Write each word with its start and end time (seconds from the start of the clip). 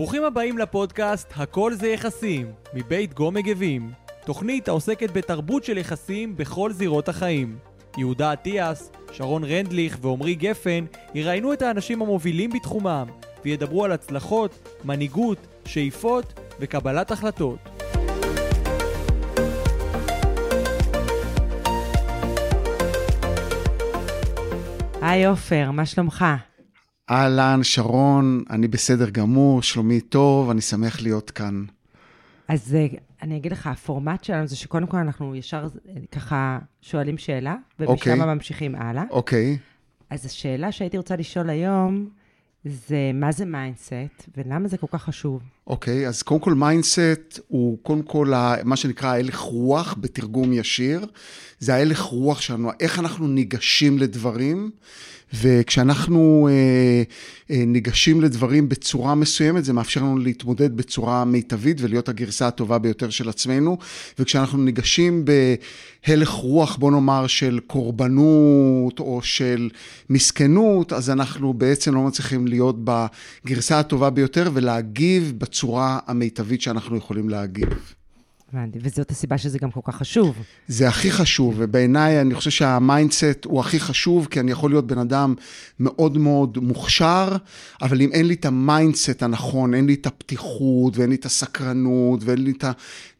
ברוכים 0.00 0.24
הבאים 0.24 0.58
לפודקאסט 0.58 1.32
"הכל 1.36 1.74
זה 1.74 1.88
יחסים" 1.88 2.52
מבית 2.74 3.14
גו 3.14 3.30
מגבים. 3.30 3.90
תוכנית 4.24 4.68
העוסקת 4.68 5.10
בתרבות 5.10 5.64
של 5.64 5.78
יחסים 5.78 6.36
בכל 6.36 6.72
זירות 6.72 7.08
החיים. 7.08 7.58
יהודה 7.96 8.32
אטיאס, 8.32 8.92
שרון 9.12 9.44
רנדליך 9.44 9.98
ועמרי 10.00 10.34
גפן 10.34 10.84
יראיינו 11.14 11.52
את 11.52 11.62
האנשים 11.62 12.02
המובילים 12.02 12.50
בתחומם 12.50 13.06
וידברו 13.44 13.84
על 13.84 13.92
הצלחות, 13.92 14.78
מנהיגות, 14.84 15.46
שאיפות 15.64 16.40
וקבלת 16.60 17.10
החלטות. 17.10 17.58
היי 25.02 25.26
עופר, 25.26 25.70
מה 25.70 25.86
שלומך? 25.86 26.24
אהלן, 27.10 27.60
שרון, 27.62 28.44
אני 28.50 28.68
בסדר 28.68 29.10
גמור, 29.10 29.62
שלומי 29.62 30.00
טוב, 30.00 30.50
אני 30.50 30.60
שמח 30.60 31.02
להיות 31.02 31.30
כאן. 31.30 31.64
אז 32.48 32.74
אה, 32.74 32.86
אני 33.22 33.36
אגיד 33.36 33.52
לך, 33.52 33.66
הפורמט 33.66 34.24
שלנו 34.24 34.46
זה 34.46 34.56
שקודם 34.56 34.86
כל 34.86 34.96
אנחנו 34.96 35.36
ישר 35.36 35.62
אה, 35.88 35.94
ככה 36.12 36.58
שואלים 36.82 37.18
שאלה, 37.18 37.56
ומשם 37.80 37.92
אוקיי. 37.92 38.14
ממשיכים 38.34 38.74
הלאה. 38.74 39.04
אוקיי, 39.10 39.58
אז 40.10 40.26
השאלה 40.26 40.72
שהייתי 40.72 40.96
רוצה 40.96 41.16
לשאול 41.16 41.50
היום, 41.50 42.08
זה 42.64 43.10
מה 43.14 43.32
זה 43.32 43.44
mindset, 43.44 43.92
ולמה 44.36 44.68
זה 44.68 44.76
כל 44.76 44.86
כך 44.90 45.02
חשוב? 45.02 45.42
אוקיי, 45.66 46.08
אז 46.08 46.22
קודם 46.22 46.40
כל 46.40 46.54
mindset 46.54 47.40
הוא 47.48 47.78
קודם 47.82 48.02
כל 48.02 48.34
ה- 48.34 48.54
מה 48.64 48.76
שנקרא 48.76 49.08
ההלך 49.08 49.38
רוח 49.38 49.94
בתרגום 50.00 50.52
ישיר. 50.52 51.06
זה 51.58 51.74
ההלך 51.74 52.00
רוח 52.00 52.40
שלנו, 52.40 52.70
איך 52.80 52.98
אנחנו 52.98 53.28
ניגשים 53.28 53.98
לדברים, 53.98 54.70
וכשאנחנו 55.34 56.48
אה, 56.50 57.02
אה, 57.50 57.64
ניגשים 57.66 58.20
לדברים 58.20 58.68
בצורה 58.68 59.14
מסוימת, 59.14 59.64
זה 59.64 59.72
מאפשר 59.72 60.00
לנו 60.02 60.18
להתמודד 60.18 60.76
בצורה 60.76 61.24
מיטבית 61.24 61.76
ולהיות 61.80 62.08
הגרסה 62.08 62.46
הטובה 62.46 62.78
ביותר 62.78 63.10
של 63.10 63.28
עצמנו. 63.28 63.78
וכשאנחנו 64.18 64.58
ניגשים 64.58 65.24
בהלך 65.24 66.28
רוח, 66.28 66.76
בוא 66.76 66.90
נאמר, 66.90 67.26
של 67.26 67.60
קורבנות 67.66 69.00
או 69.00 69.20
של 69.22 69.70
מסכנות, 70.10 70.92
אז 70.92 71.10
אנחנו 71.10 71.54
בעצם 71.54 71.94
לא 71.94 72.02
מצליחים 72.02 72.46
להיות 72.46 72.76
בגרסה 72.84 73.78
הטובה 73.78 74.10
ביותר 74.10 74.50
ולהגיב 74.54 75.32
בצורה 75.38 75.98
המיטבית 76.06 76.60
שאנחנו 76.60 76.96
יכולים 76.96 77.28
להגיב. 77.28 77.99
הבנתי, 78.52 78.78
וזאת 78.82 79.10
הסיבה 79.10 79.38
שזה 79.38 79.58
גם 79.58 79.70
כל 79.70 79.80
כך 79.84 79.96
חשוב. 79.96 80.36
זה 80.68 80.88
הכי 80.88 81.10
חשוב, 81.10 81.54
ובעיניי 81.58 82.20
אני 82.20 82.34
חושב 82.34 82.50
שה 82.50 82.78
mindset 82.78 83.44
הוא 83.44 83.60
הכי 83.60 83.80
חשוב, 83.80 84.28
כי 84.30 84.40
אני 84.40 84.50
יכול 84.50 84.70
להיות 84.70 84.86
בן 84.86 84.98
אדם 84.98 85.34
מאוד 85.80 86.18
מאוד 86.18 86.58
מוכשר, 86.58 87.36
אבל 87.82 88.00
אם 88.00 88.12
אין 88.12 88.26
לי 88.26 88.34
את 88.34 88.44
ה 88.44 88.54
mindset 88.54 89.22
הנכון, 89.22 89.74
אין 89.74 89.86
לי 89.86 89.94
את 89.94 90.06
הפתיחות, 90.06 90.96
ואין 90.96 91.10
לי 91.10 91.16
את 91.16 91.24
הסקרנות, 91.24 92.20
ואין 92.24 92.44
לי 92.44 92.50
את 92.50 92.64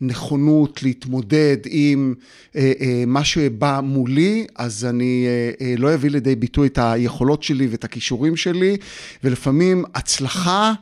הנכונות 0.01 0.83
להתמודד 0.83 1.57
עם 1.67 2.15
אה, 2.57 2.73
אה, 2.81 3.05
מה 3.07 3.25
שבא 3.25 3.81
מולי, 3.85 4.47
אז 4.57 4.85
אני 4.85 5.27
אה, 5.27 5.67
אה, 5.67 5.75
לא 5.79 5.95
אביא 5.95 6.11
לידי 6.11 6.37
ביטוי 6.37 6.69
את 6.69 6.79
היכולות 6.83 7.43
שלי 7.43 7.67
ואת 7.67 7.85
הכישורים 7.85 8.37
שלי, 8.37 8.77
ולפעמים 9.25 9.85
הצלחה... 9.95 10.73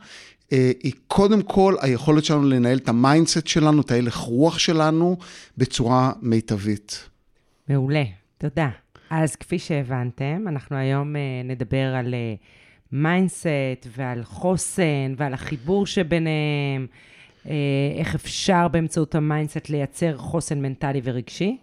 אה, 0.53 0.71
היא 0.83 0.93
קודם 1.07 1.41
כל 1.41 1.75
היכולת 1.81 2.25
שלנו 2.25 2.43
לנהל 2.43 2.77
את 2.77 2.89
ה 2.89 2.96
mindset 2.96 3.47
שלנו, 3.47 3.81
את 3.81 3.91
ההלך 3.91 4.15
רוח 4.15 4.59
שלנו, 4.59 5.17
בצורה 5.57 6.11
מיטבית. 6.21 7.09
מעולה, 7.69 8.03
תודה. 8.37 8.69
אז 9.09 9.35
כפי 9.35 9.59
שהבנתם, 9.59 10.45
אנחנו 10.47 10.75
היום 10.75 11.15
אה, 11.15 11.21
נדבר 11.43 11.95
על 11.95 12.13
אה, 12.13 12.33
mindset 12.91 13.87
ועל 13.97 14.23
חוסן 14.23 15.13
ועל 15.17 15.33
החיבור 15.33 15.85
שביניהם, 15.85 16.87
איך 17.99 18.15
אפשר 18.15 18.67
באמצעות 18.67 19.15
ה 19.15 19.22
mindset 19.22 19.69
לייצר 19.69 20.17
חוסן 20.17 20.61
מנטלי 20.61 21.01
ורגשי. 21.03 21.57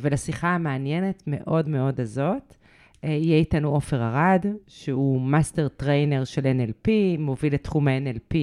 ולשיחה 0.00 0.48
המעניינת 0.48 1.22
מאוד 1.26 1.68
מאוד 1.68 2.00
הזאת, 2.00 2.54
יהיה 3.02 3.38
איתנו 3.38 3.68
עופר 3.68 4.02
ארד, 4.02 4.46
שהוא 4.66 5.20
master 5.20 5.68
trainer 5.68 6.24
של 6.24 6.42
NLP, 6.42 6.90
מוביל 7.18 7.54
את 7.54 7.64
תחום 7.64 7.88
ה-NLP 7.88 8.34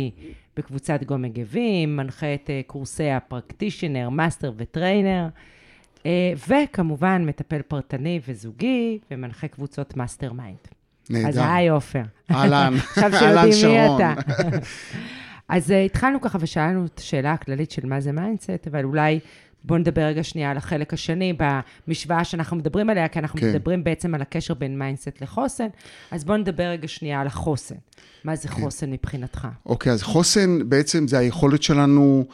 בקבוצת 0.58 1.04
גומא 1.04 1.18
גבים, 1.18 1.98
מנחה 1.98 2.34
את 2.34 2.50
אה, 2.50 2.62
קורסי 2.68 3.10
ה 3.10 3.17
practitioner, 3.17 4.10
master 4.10 4.52
ו 4.58 4.66
trainer, 4.66 5.28
אה, 6.06 6.34
וכמובן 6.48 7.26
מטפל 7.26 7.62
פרטני 7.62 8.20
וזוגי, 8.28 9.00
ומנחה 9.12 9.48
קבוצות 9.48 9.98
mastermind. 9.98 10.58
נהדר. 11.10 11.28
אז 11.28 11.40
היי 11.44 11.70
עופר. 11.70 12.04
אהלן, 12.32 12.74
עכשיו 12.90 13.04
אהלן 13.04 13.20
שיודעים 13.20 13.46
מי 13.46 13.54
שרון. 13.54 14.02
אתה. 14.02 14.14
אז 15.56 15.72
התחלנו 15.72 16.22
ככה 16.22 16.38
ושאלנו 16.42 16.86
את 16.86 17.00
השאלה 17.00 17.34
הכללית 17.34 17.72
של 17.72 17.86
מה 17.86 18.00
זה 18.00 18.12
mindset, 18.12 18.68
אבל 18.72 18.84
אולי 18.84 19.20
בואו 19.64 19.80
נדבר 19.80 20.02
רגע 20.02 20.24
שנייה 20.24 20.52
על 20.52 20.58
החלק 20.58 20.94
השני 20.94 21.34
במשוואה 21.88 22.24
שאנחנו 22.24 22.58
מדברים 22.58 22.90
עליה, 22.90 23.08
כי 23.08 23.20
אנחנו 23.20 23.40
כן. 23.40 23.50
מדברים 23.50 23.84
בעצם 23.84 24.16
על 24.16 24.22
הקשר 24.22 24.54
בין 24.54 24.80
mindset 24.80 25.22
לחוסן, 25.22 25.68
אז 26.12 26.24
בואו 26.24 26.38
נדבר 26.38 26.64
רגע 26.64 26.88
שנייה 26.88 27.22
על 27.22 27.28
החוסן. 27.28 27.76
מה 28.24 28.36
זה 28.36 28.48
כן. 28.48 28.62
חוסן 28.62 28.92
מבחינתך? 28.92 29.48
אוקיי, 29.66 29.92
אז 29.92 30.04
חוסן 30.04 30.70
בעצם 30.70 31.08
זה 31.08 31.18
היכולת 31.18 31.64
שלנו 31.64 32.26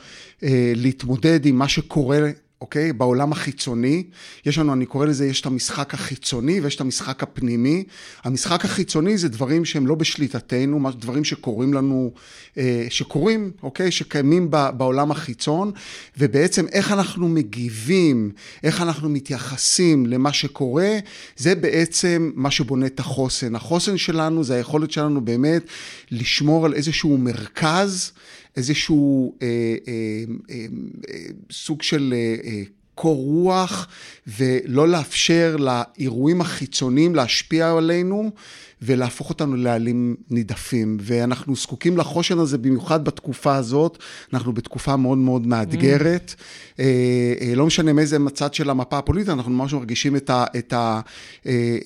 אה, 0.44 0.73
להתמודד 0.75 1.45
עם 1.45 1.56
מה 1.56 1.67
שקורה, 1.67 2.19
אוקיי, 2.63 2.94
בעולם 2.94 3.31
החיצוני. 3.31 4.03
יש 4.46 4.57
לנו, 4.57 4.74
אני 4.74 4.85
קורא 4.85 5.06
לזה, 5.06 5.25
יש 5.25 5.41
את 5.41 5.46
המשחק 5.46 5.94
החיצוני 5.94 6.59
ויש 6.59 6.75
את 6.75 6.81
המשחק 6.81 7.24
הפנימי. 7.24 7.84
המשחק 8.24 8.66
החיצוני 8.66 9.18
זה 9.18 9.29
דברים 9.29 9.66
שהם 9.66 9.88
לא 9.88 9.96
בשליטתנו, 9.96 10.91
דברים 10.91 11.23
שקורים 11.23 11.73
לנו, 11.73 12.12
אה, 12.57 12.85
שקורים, 12.90 13.52
אוקיי, 13.63 13.91
שקיימים 13.91 14.52
בעולם 14.52 15.12
החיצון, 15.12 15.72
ובעצם 16.18 16.66
איך 16.72 16.91
אנחנו 16.91 17.29
מגיבים, 17.29 18.31
איך 18.63 18.81
אנחנו 18.81 19.09
מתייחסים 19.09 20.06
למה 20.06 20.34
שקורה, 20.34 20.97
זה 21.38 21.56
בעצם 21.56 22.31
מה 22.35 22.52
שבונה 22.52 22.85
את 22.85 23.00
החוסן. 23.00 23.56
החוסן 23.56 23.97
שלנו 23.97 24.44
זה 24.44 24.56
היכולת 24.56 24.91
שלנו 24.91 25.25
באמת 25.25 25.63
לשמור 26.12 26.66
על 26.66 26.73
איזשהו 26.73 27.18
מרכז, 27.18 28.12
איזשהו 28.56 29.36
אה, 29.41 29.47
אה, 29.47 29.94
אה, 30.50 30.66
אה, 31.14 31.25
סוג 31.52 31.81
של 31.81 32.14
אה, 32.16 32.36
אה, 32.46 32.62
קור 32.96 33.16
רוח, 33.16 33.88
ולא 34.28 34.88
לאפשר 34.88 35.56
לאירועים 35.59 36.41
החיצוניים 36.41 37.16
להשפיע 37.16 37.72
עלינו 37.72 38.31
ולהפוך 38.86 39.30
אותנו 39.30 39.56
לעלים 39.56 40.16
נידפים. 40.30 40.98
ואנחנו 41.02 41.56
זקוקים 41.56 41.98
לחושן 41.98 42.40
הזה 42.40 42.58
במיוחד 42.58 43.06
בתקופה 43.06 43.56
הזאת, 43.56 43.98
אנחנו 44.34 44.54
בתקופה 44.54 44.96
מאוד 44.96 45.18
מאוד 45.18 45.48
מאתגרת. 45.48 46.36
אה, 46.80 46.86
אה, 47.42 47.56
לא 47.56 47.66
משנה 47.66 47.94
מאיזה 47.94 48.20
מצד 48.20 48.54
של 48.54 48.70
המפה 48.70 48.98
הפוליטית, 48.98 49.30
אנחנו 49.30 49.52
ממש 49.52 49.74
מרגישים 49.74 50.16
את, 50.16 50.30
ה, 50.30 50.46
את, 50.58 50.74
ה, 50.74 51.02
אה, 51.46 51.78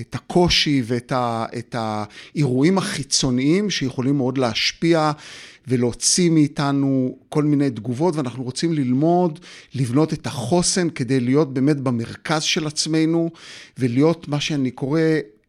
את 0.00 0.14
הקושי 0.14 0.82
ואת 0.86 1.12
ה, 1.12 1.46
את 1.58 1.76
האירועים 1.78 2.78
החיצוניים 2.78 3.70
שיכולים 3.70 4.16
מאוד 4.16 4.38
להשפיע. 4.38 5.12
ולהוציא 5.68 6.30
מאיתנו 6.30 7.18
כל 7.28 7.44
מיני 7.44 7.70
תגובות, 7.70 8.16
ואנחנו 8.16 8.44
רוצים 8.44 8.72
ללמוד, 8.72 9.38
לבנות 9.74 10.12
את 10.12 10.26
החוסן 10.26 10.90
כדי 10.90 11.20
להיות 11.20 11.54
באמת 11.54 11.76
במרכז 11.76 12.42
של 12.42 12.66
עצמנו, 12.66 13.30
ולהיות 13.78 14.28
מה 14.28 14.40
שאני 14.40 14.70
קורא 14.70 15.00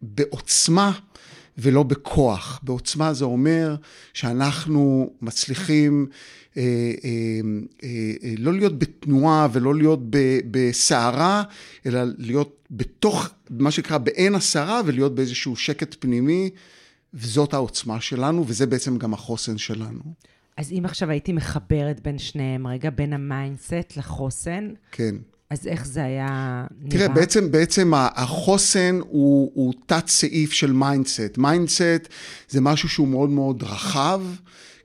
בעוצמה 0.02 0.91
ולא 1.58 1.84
בכוח. 1.84 2.59
בעוצמה 2.63 3.13
זה 3.13 3.25
אומר 3.25 3.75
שאנחנו 4.13 5.13
מצליחים 5.22 6.08
אה, 6.58 6.62
אה, 7.03 7.40
אה, 7.84 7.90
אה, 8.24 8.34
לא 8.38 8.53
להיות 8.53 8.80
בתנועה 8.80 9.47
ולא 9.52 9.75
להיות 9.75 10.00
בסערה, 10.52 11.44
אלא 11.85 12.00
להיות 12.18 12.68
בתוך, 12.72 13.30
מה 13.50 13.72
שנקרא, 13.72 13.97
בעין 13.97 14.35
הסערה, 14.35 14.81
ולהיות 14.85 15.16
באיזשהו 15.16 15.56
שקט 15.56 15.96
פנימי. 16.00 16.50
וזאת 17.14 17.53
העוצמה 17.53 18.02
שלנו, 18.02 18.43
וזה 18.47 18.66
בעצם 18.66 18.97
גם 18.97 19.14
החוסן 19.14 19.58
שלנו. 19.58 20.02
אז 20.58 20.72
אם 20.72 20.82
עכשיו 20.85 21.09
הייתי 21.09 21.34
מחברת 21.34 22.00
בין 22.00 22.17
שניהם, 22.17 22.67
רגע, 22.67 22.90
בין 22.90 23.14
ה 23.14 23.24
mindset 23.24 23.97
לחוסן, 23.97 24.70
כן. 24.91 25.16
אז 25.49 25.67
איך 25.67 25.85
זה 25.88 26.03
היה 26.03 26.66
נראה? 26.82 26.91
תראה, 26.91 27.08
בעצם, 27.08 27.52
בעצם 27.52 27.94
החוסן 27.96 28.99
הוא, 29.09 29.52
הוא 29.53 29.73
תת 29.85 30.08
סעיף 30.08 30.52
של 30.52 30.72
mindset. 30.72 31.37
mindset 31.37 32.08
זה 32.49 32.61
משהו 32.61 32.90
שהוא 32.90 33.08
מאוד 33.08 33.29
מאוד 33.29 33.64
רחב. 33.64 34.22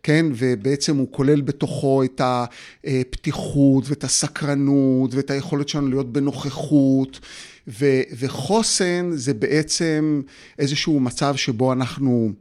כן, 0.03 0.27
ובעצם 0.35 0.97
הוא 0.97 1.09
כולל 1.11 1.41
בתוכו 1.41 2.05
את 2.05 2.21
הפתיחות 2.25 3.85
ואת 3.89 4.05
הסקרנות 4.05 5.15
ואת 5.15 5.31
היכולת 5.31 5.69
שלנו 5.69 5.89
להיות 5.89 6.13
בנוכחות, 6.13 7.21
ו, 7.69 7.87
וחוסן 8.19 9.11
זה 9.15 9.35
בעצם 9.35 10.23
איזשהו 10.59 11.01
מצב 11.01 11.37
שבו 11.37 11.73
אנחנו 11.73 12.33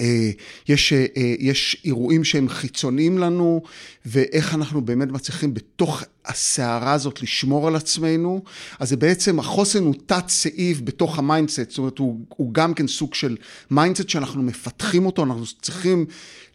אה, 0.00 0.30
יש, 0.68 0.92
אה, 0.92 1.06
יש 1.38 1.82
אירועים 1.84 2.24
שהם 2.24 2.48
חיצוניים 2.48 3.18
לנו, 3.18 3.62
ואיך 4.06 4.54
אנחנו 4.54 4.80
באמת 4.80 5.08
מצליחים 5.08 5.54
בתוך 5.54 6.02
הסערה 6.28 6.92
הזאת 6.92 7.22
לשמור 7.22 7.68
על 7.68 7.76
עצמנו, 7.76 8.42
אז 8.78 8.88
זה 8.88 8.96
בעצם, 8.96 9.38
החוסן 9.38 9.84
הוא 9.84 9.94
תת 10.06 10.28
סעיף 10.28 10.80
בתוך 10.84 11.18
ה 11.18 11.24
mindset, 11.24 11.70
זאת 11.70 11.78
אומרת, 11.78 11.98
הוא, 11.98 12.20
הוא 12.28 12.54
גם 12.54 12.74
כן 12.74 12.86
סוג 12.86 13.14
של 13.14 13.36
mindset 13.70 14.08
שאנחנו 14.08 14.42
מפתחים 14.42 15.06
אותו, 15.06 15.24
אנחנו 15.24 15.44
צריכים 15.62 16.06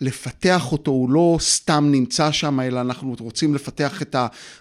לפתח 0.01 0.71
אותו, 0.71 0.91
הוא 0.91 1.09
לא 1.09 1.37
סתם 1.39 1.87
נמצא 1.91 2.31
שם, 2.31 2.59
אלא 2.59 2.81
אנחנו 2.81 3.15
רוצים 3.19 3.55
לפתח 3.55 4.01
את 4.01 4.15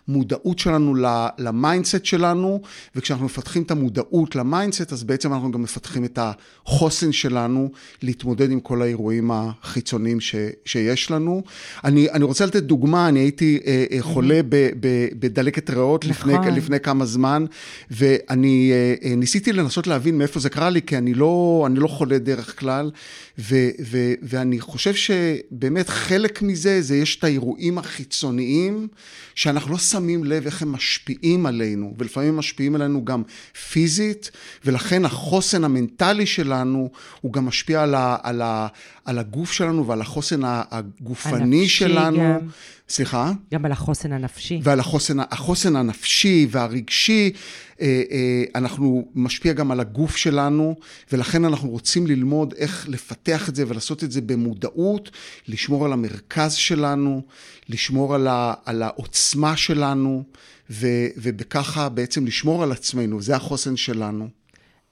המודעות 0.08 0.58
שלנו 0.58 0.94
ל 1.38 1.46
mindset 1.47 2.04
שלנו, 2.04 2.62
וכשאנחנו 2.96 3.26
מפתחים 3.26 3.62
את 3.62 3.70
המודעות 3.70 4.36
ל 4.36 4.42
mindset, 4.42 4.92
אז 4.92 5.04
בעצם 5.04 5.32
אנחנו 5.32 5.52
גם 5.52 5.62
מפתחים 5.62 6.04
את 6.04 6.18
החוסן 6.66 7.12
שלנו 7.12 7.70
להתמודד 8.02 8.50
עם 8.50 8.60
כל 8.60 8.82
האירועים 8.82 9.30
החיצוניים 9.30 10.20
ש, 10.20 10.34
שיש 10.64 11.10
לנו. 11.10 11.42
אני, 11.84 12.10
אני 12.10 12.24
רוצה 12.24 12.46
לתת 12.46 12.62
דוגמה, 12.62 13.08
אני 13.08 13.20
הייתי 13.20 13.60
אה, 13.66 13.84
אה, 13.92 13.98
חולה 14.02 14.40
ב, 14.48 14.68
ב, 14.80 15.01
בדלקת 15.18 15.70
ריאות 15.70 16.04
נכון. 16.04 16.34
לפני, 16.34 16.56
לפני 16.56 16.80
כמה 16.80 17.06
זמן, 17.06 17.44
ואני 17.90 18.72
אה, 18.72 18.94
אה, 19.10 19.16
ניסיתי 19.16 19.52
לנסות 19.52 19.86
להבין 19.86 20.18
מאיפה 20.18 20.40
זה 20.40 20.50
קרה 20.50 20.70
לי, 20.70 20.82
כי 20.82 20.98
אני 20.98 21.14
לא, 21.14 21.64
אני 21.66 21.80
לא 21.80 21.88
חולה 21.88 22.18
דרך 22.18 22.60
כלל, 22.60 22.90
ו, 23.38 23.56
ו, 23.84 24.12
ואני 24.22 24.60
חושב 24.60 24.94
שבאמת 24.94 25.88
חלק 25.88 26.42
מזה, 26.42 26.82
זה 26.82 26.96
יש 26.96 27.16
את 27.16 27.24
האירועים 27.24 27.78
החיצוניים, 27.78 28.88
שאנחנו 29.34 29.72
לא 29.72 29.78
שמים 29.78 30.24
לב 30.24 30.46
איך 30.46 30.62
הם 30.62 30.72
משפיעים 30.72 31.46
עלינו, 31.46 31.94
ולפעמים 31.98 32.36
משפיעים 32.36 32.74
עלינו 32.74 33.04
גם 33.04 33.22
פיזית, 33.70 34.30
ולכן 34.64 35.04
החוסן 35.04 35.64
המנטלי 35.64 36.26
שלנו, 36.26 36.90
הוא 37.20 37.32
גם 37.32 37.46
משפיע 37.46 37.82
על, 37.82 37.94
ה, 37.94 38.16
על, 38.22 38.42
ה, 38.42 38.66
על 39.04 39.18
הגוף 39.18 39.52
שלנו 39.52 39.86
ועל 39.86 40.00
החוסן 40.00 40.40
הגופני 40.44 41.68
שלנו. 41.68 42.18
גם. 42.18 42.48
סליחה? 42.92 43.32
גם 43.52 43.64
על 43.64 43.72
החוסן 43.72 44.12
הנפשי. 44.12 44.60
ועל 44.62 44.80
החוסן, 44.80 45.20
החוסן 45.20 45.76
הנפשי 45.76 46.46
והרגשי, 46.50 47.32
אה, 47.80 48.02
אה, 48.10 48.44
אנחנו 48.54 49.08
משפיע 49.14 49.52
גם 49.52 49.70
על 49.70 49.80
הגוף 49.80 50.16
שלנו, 50.16 50.76
ולכן 51.12 51.44
אנחנו 51.44 51.68
רוצים 51.68 52.06
ללמוד 52.06 52.54
איך 52.56 52.88
לפתח 52.88 53.48
את 53.48 53.54
זה 53.56 53.64
ולעשות 53.68 54.04
את 54.04 54.12
זה 54.12 54.20
במודעות, 54.20 55.10
לשמור 55.48 55.84
על 55.84 55.92
המרכז 55.92 56.52
שלנו, 56.52 57.22
לשמור 57.68 58.14
על, 58.14 58.26
ה, 58.26 58.54
על 58.64 58.82
העוצמה 58.82 59.56
שלנו, 59.56 60.24
ו, 60.70 60.86
ובככה 61.16 61.88
בעצם 61.88 62.26
לשמור 62.26 62.62
על 62.62 62.72
עצמנו, 62.72 63.22
זה 63.22 63.36
החוסן 63.36 63.76
שלנו. 63.76 64.41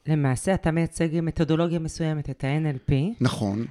למעשה 0.07 0.55
אתה 0.55 0.71
מייצג 0.71 1.09
מתודולוגיה 1.23 1.79
מסוימת, 1.79 2.31
את 2.31 2.45
ה-NLP. 2.45 2.93
נכון. 3.21 3.65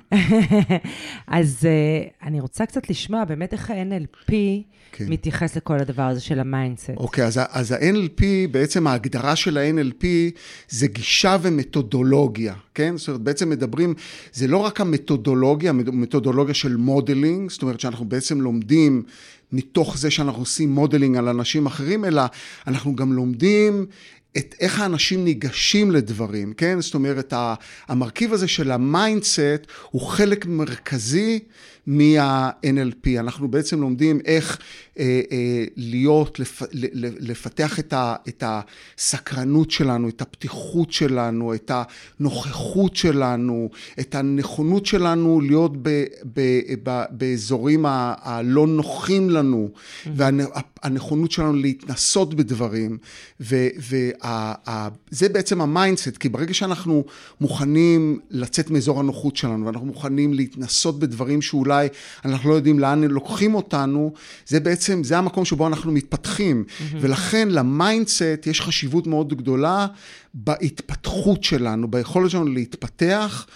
אז 1.28 1.58
אה, 1.62 2.26
אני 2.28 2.40
רוצה 2.40 2.66
קצת 2.66 2.90
לשמוע 2.90 3.26
באמת 3.26 3.54
איך 3.54 3.72
ה-NLP 3.72 4.32
כן. 4.92 5.06
מתייחס 5.08 5.58
לכל 5.58 5.80
הדבר 5.80 6.04
הזה 6.04 6.22
של 6.22 6.40
ה 6.40 6.45
mindset. 6.45 6.90
אוקיי, 6.98 7.26
אז, 7.26 7.40
אז 7.52 7.72
ה-NLP, 7.72 8.24
בעצם 8.52 8.88
ההגדרה 8.88 9.36
של 9.36 9.58
ה-NLP 9.58 10.06
זה 10.70 10.88
גישה 10.88 11.38
ומתודולוגיה, 11.42 12.54
כן? 12.74 12.98
זאת 12.98 13.08
אומרת, 13.08 13.22
בעצם 13.22 13.50
מדברים, 13.50 13.94
זה 14.34 14.48
לא 14.48 14.58
רק 14.58 14.82
המתודולוגיה, 14.82 15.72
מתודולוגיה 15.74 16.54
של 16.54 16.76
modeling, 16.76 17.50
זאת 17.50 17.62
אומרת 17.62 17.80
שאנחנו 17.80 18.06
בעצם 18.06 18.42
לומדים 18.42 19.04
מתוך 19.52 19.98
זה 19.98 20.12
שאנחנו 20.12 20.42
עושים 20.42 20.72
modeling 20.72 21.18
על 21.18 21.28
אנשים 21.28 21.66
אחרים, 21.66 22.06
אלא 22.06 22.22
אנחנו 22.68 22.96
גם 22.96 23.14
לומדים 23.14 23.86
את 24.38 24.56
איך 24.60 24.80
האנשים 24.80 25.26
ניגשים 25.26 25.92
לדברים, 25.92 26.54
כן? 26.54 26.82
זאת 26.82 26.94
אומרת, 26.94 27.34
המרכיב 27.88 28.34
הזה 28.34 28.48
של 28.48 28.72
ה 28.72 28.84
mindset 28.84 29.68
הוא 29.92 30.02
חלק 30.02 30.46
מרכזי 30.46 31.40
מה-NLP. 31.90 33.20
אנחנו 33.20 33.48
בעצם 33.48 33.82
לומדים 33.82 34.20
איך 34.26 34.60
אה, 35.00 35.22
אה, 35.32 35.64
להיות, 35.76 36.40
לפ, 36.40 36.62
לפתח 37.20 37.80
את, 37.80 37.94
ה, 37.94 38.16
את 38.28 38.44
הסקרנות 38.48 39.72
שלנו, 39.72 40.10
את 40.10 40.22
הפתיחות 40.22 40.92
שלנו, 40.92 41.54
את 41.54 41.72
הנוכחות 42.20 42.96
שלנו, 42.96 43.70
את 44.00 44.16
הנכונות 44.16 44.86
שלנו 44.86 45.42
להיות 45.42 45.72
ב, 45.82 46.04
ב, 46.34 46.42
ב, 46.84 47.04
באזורים 47.12 47.86
ה, 47.86 48.14
הלא 48.22 48.68
נוחים 48.68 49.30
לנו, 49.30 49.70
mm-hmm. 49.74 50.10
והנכונות 50.16 51.32
שלנו 51.32 51.54
להתנסות 51.54 52.34
בדברים, 52.34 52.98
וזה 53.40 55.30
בעצם 55.32 55.62
ה 55.62 55.68
mindset, 55.68 56.18
כי 56.18 56.30
ברגע 56.30 56.54
שאנחנו 56.54 57.04
מוכנים 57.42 58.20
לצאת 58.30 58.70
מאזור 58.70 59.00
הנוחות 59.00 59.38
שלנו, 59.38 59.66
ואנחנו 59.66 59.88
מוכנים 59.88 60.34
להתנסות 60.34 61.00
בדברים 61.00 61.42
שאולי 61.42 61.79
אנחנו 62.26 62.50
לא 62.50 62.56
יודעים 62.56 62.80
לאן 62.80 63.04
הם 63.04 63.12
לוקחים 63.12 63.56
אותנו, 63.56 64.14
זה 64.48 64.60
בעצם, 64.60 65.04
זה 65.04 65.18
המקום 65.18 65.46
שבו 65.46 65.68
אנחנו 65.68 65.92
מתפתחים. 65.92 66.64
Mm-hmm. 66.68 66.96
ולכן 67.02 67.50
ל 67.50 67.62
mindset 67.62 68.48
יש 68.48 68.62
חשיבות 68.62 69.08
מאוד 69.08 69.34
גדולה 69.34 69.88
בהתפתחות 70.34 71.44
שלנו, 71.44 71.92
ביכולת 71.92 72.30
שלנו 72.30 72.46
להתפתח. 72.46 73.48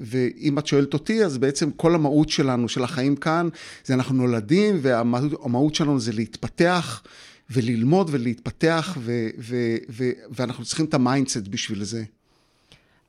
ואם 0.00 0.58
את 0.58 0.66
שואלת 0.66 0.94
אותי, 0.94 1.24
אז 1.24 1.38
בעצם 1.38 1.70
כל 1.70 1.94
המהות 1.94 2.28
שלנו, 2.28 2.68
של 2.68 2.84
החיים 2.84 3.16
כאן, 3.16 3.48
זה 3.84 3.94
אנחנו 3.94 4.14
נולדים, 4.14 4.78
והמהות 4.82 5.74
שלנו 5.74 6.00
זה 6.00 6.12
להתפתח. 6.12 7.02
וללמוד 7.50 8.08
ולהתפתח, 8.12 8.96
ו- 9.00 9.28
ו- 9.38 9.76
ו- 9.90 10.10
ואנחנו 10.30 10.64
צריכים 10.64 10.86
את 10.86 10.94
ה 10.94 11.01
mindset 11.01 11.48
בשביל 11.48 11.84
זה. 11.84 12.04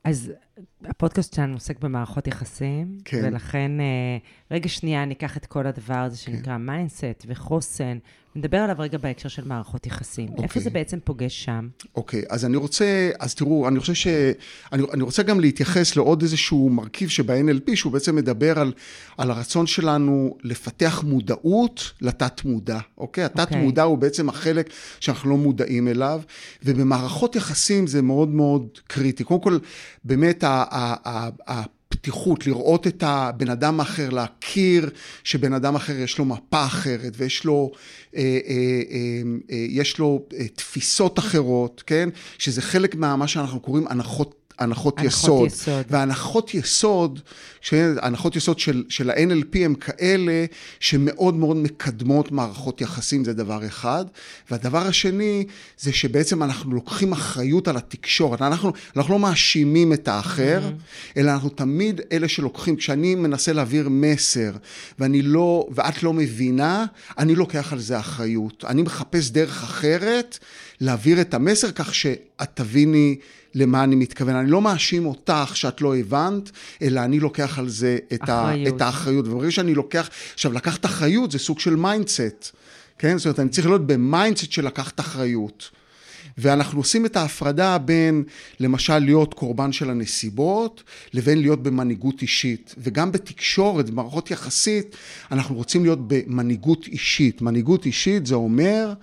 אז 0.03 0.31
הפודקאסט 0.85 1.33
שלנו 1.33 1.53
עוסק 1.53 1.79
במערכות 1.79 2.27
יחסים, 2.27 2.97
כן. 3.05 3.21
ולכן 3.23 3.71
אה, 3.79 4.17
רגע 4.51 4.69
שנייה 4.69 5.05
ניקח 5.05 5.37
את 5.37 5.45
כל 5.45 5.67
הדבר 5.67 5.95
הזה 5.95 6.17
שנקרא 6.17 6.53
כן. 6.53 6.65
mindset 6.65 7.25
וחוסן, 7.27 7.97
נדבר 8.37 8.57
עליו 8.57 8.75
רגע 8.79 8.97
בהקשר 8.97 9.29
של 9.29 9.43
מערכות 9.45 9.85
יחסים. 9.85 10.29
אוקיי. 10.29 10.43
איפה 10.43 10.59
זה 10.59 10.69
בעצם 10.69 10.99
פוגש 11.03 11.45
שם? 11.45 11.67
אוקיי, 11.95 12.23
אז 12.29 12.45
אני 12.45 12.57
רוצה, 12.57 13.09
אז 13.19 13.35
תראו, 13.35 13.67
אני 13.67 13.79
חושב 13.79 13.93
ש... 13.93 14.07
אני, 14.71 14.83
אני 14.93 15.03
רוצה 15.03 15.23
גם 15.23 15.39
להתייחס 15.39 15.95
לעוד 15.95 16.21
איזשהו 16.21 16.69
מרכיב 16.69 17.09
שב-NLP, 17.09 17.75
שהוא 17.75 17.93
בעצם 17.93 18.15
מדבר 18.15 18.59
על, 18.59 18.73
על 19.17 19.31
הרצון 19.31 19.67
שלנו 19.67 20.37
לפתח 20.43 21.03
מודעות 21.05 21.91
לתת-מודע, 22.01 22.79
אוקיי? 22.97 23.23
התת-מודע 23.23 23.83
אוקיי. 23.83 23.91
הוא 23.91 23.97
בעצם 23.97 24.29
החלק 24.29 24.69
שאנחנו 24.99 25.29
לא 25.29 25.37
מודעים 25.37 25.87
אליו, 25.87 26.21
ובמערכות 26.63 27.35
יחסים 27.35 27.87
זה 27.87 28.01
מאוד 28.01 28.29
מאוד 28.29 28.67
קריטי. 28.87 29.23
קודם 29.23 29.41
כל, 29.41 29.57
באמת, 30.03 30.43
ה... 30.43 30.63
ה, 30.71 30.95
ה, 31.09 31.29
ה 31.51 31.76
פתיחות, 31.89 32.47
לראות 32.47 32.87
את 32.87 33.03
הבן 33.05 33.49
אדם 33.49 33.79
האחר, 33.79 34.09
להכיר 34.09 34.89
שבן 35.23 35.53
אדם 35.53 35.75
אחר 35.75 35.95
יש 35.95 36.17
לו 36.17 36.25
מפה 36.25 36.65
אחרת 36.65 37.13
ויש 37.17 37.45
לו, 37.45 37.71
אה, 38.15 38.21
אה, 38.21 38.81
אה, 39.51 39.65
יש 39.69 39.97
לו 39.97 40.27
תפיסות 40.55 41.19
אחרות, 41.19 41.83
כן? 41.87 42.09
שזה 42.37 42.61
חלק 42.61 42.95
ממה 42.95 43.27
שאנחנו 43.27 43.59
קוראים 43.59 43.87
הנחות 43.87 44.46
הנחות 44.59 44.99
יסוד. 45.03 45.47
יסוד. 45.47 45.85
והנחות 45.89 46.53
יסוד, 46.53 47.19
הנחות 47.71 48.35
יסוד 48.35 48.59
של, 48.59 48.83
של 48.89 49.09
ה-NLP 49.09 49.57
הם 49.59 49.75
כאלה 49.75 50.45
שמאוד 50.79 51.35
מאוד 51.35 51.57
מקדמות 51.57 52.31
מערכות 52.31 52.81
יחסים, 52.81 53.25
זה 53.25 53.33
דבר 53.33 53.65
אחד. 53.65 54.05
והדבר 54.51 54.87
השני, 54.87 55.45
זה 55.79 55.93
שבעצם 55.93 56.43
אנחנו 56.43 56.71
לוקחים 56.71 57.11
אחריות 57.11 57.67
על 57.67 57.77
התקשורת. 57.77 58.41
אנחנו, 58.41 58.71
אנחנו 58.95 59.13
לא 59.13 59.19
מאשימים 59.19 59.93
את 59.93 60.07
האחר, 60.07 60.61
mm-hmm. 60.63 61.19
אלא 61.19 61.31
אנחנו 61.31 61.49
תמיד 61.49 62.01
אלה 62.11 62.27
שלוקחים. 62.27 62.75
כשאני 62.75 63.15
מנסה 63.15 63.53
להעביר 63.53 63.89
מסר, 63.89 64.51
ואני 64.99 65.21
לא, 65.21 65.67
ואת 65.71 66.03
לא 66.03 66.13
מבינה, 66.13 66.85
אני 67.17 67.35
לוקח 67.35 67.73
על 67.73 67.79
זה 67.79 67.99
אחריות. 67.99 68.63
אני 68.67 68.81
מחפש 68.81 69.29
דרך 69.29 69.63
אחרת 69.63 70.37
להעביר 70.81 71.21
את 71.21 71.33
המסר 71.33 71.71
כך 71.71 71.95
שאת 71.95 72.49
תביני 72.53 73.15
למה 73.57 73.83
אני 73.83 73.95
מתכוון. 73.95 74.35
אני 74.35 74.51
לא 74.51 74.61
מאשים 74.61 75.05
אותך 75.05 75.51
שאת 75.53 75.81
לא 75.81 75.97
הבנת, 75.97 76.51
אלא 76.81 76.99
אני 76.99 77.19
לוקח 77.19 77.59
על 77.59 77.69
זה 77.69 77.97
את, 78.13 78.29
ה, 78.29 78.51
את 78.67 78.81
האחריות. 78.81 79.27
וברגע 79.27 79.51
שאני 79.51 79.75
לוקח, 79.75 80.09
עכשיו 80.33 80.53
לקחת 80.53 80.85
אחריות 80.85 81.31
זה 81.31 81.39
סוג 81.39 81.59
של 81.59 81.75
mindset, 81.75 82.55
כן? 82.99 83.17
זאת 83.17 83.25
אומרת, 83.25 83.39
אני 83.39 83.49
צריך 83.49 83.67
להיות 83.67 83.87
ב 83.87 83.95
mindset 83.95 84.51
של 84.51 84.65
לקחת 84.65 84.99
אחריות. 84.99 85.69
ואנחנו 86.37 86.79
עושים 86.79 87.05
את 87.05 87.15
ההפרדה 87.15 87.77
בין, 87.77 88.23
למשל, 88.59 88.99
להיות 88.99 89.33
קורבן 89.33 89.71
של 89.71 89.89
הנסיבות, 89.89 90.83
לבין 91.13 91.41
להיות 91.41 91.63
במנהיגות 91.63 92.21
אישית. 92.21 92.75
וגם 92.77 93.11
בתקשורת, 93.11 93.89
במערכות 93.89 94.31
יחסים, 94.31 94.95
אנחנו 95.31 95.55
רוצים 95.55 95.83
להיות 95.83 95.99
במנהיגות 96.07 96.87
אישית. 96.87 97.41
מנהיגות 97.41 97.85
אישית 97.85 98.25
זה 98.25 98.35
אומר 98.35 98.93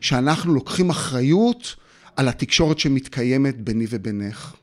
שאנחנו 0.00 0.54
לוקחים 0.54 0.90
אחריות 0.90 1.76
על 2.16 2.28
התקשורת 2.28 2.78
שמתקיימת 2.78 3.60
ביני 3.60 3.86
ובינך. 3.90 4.54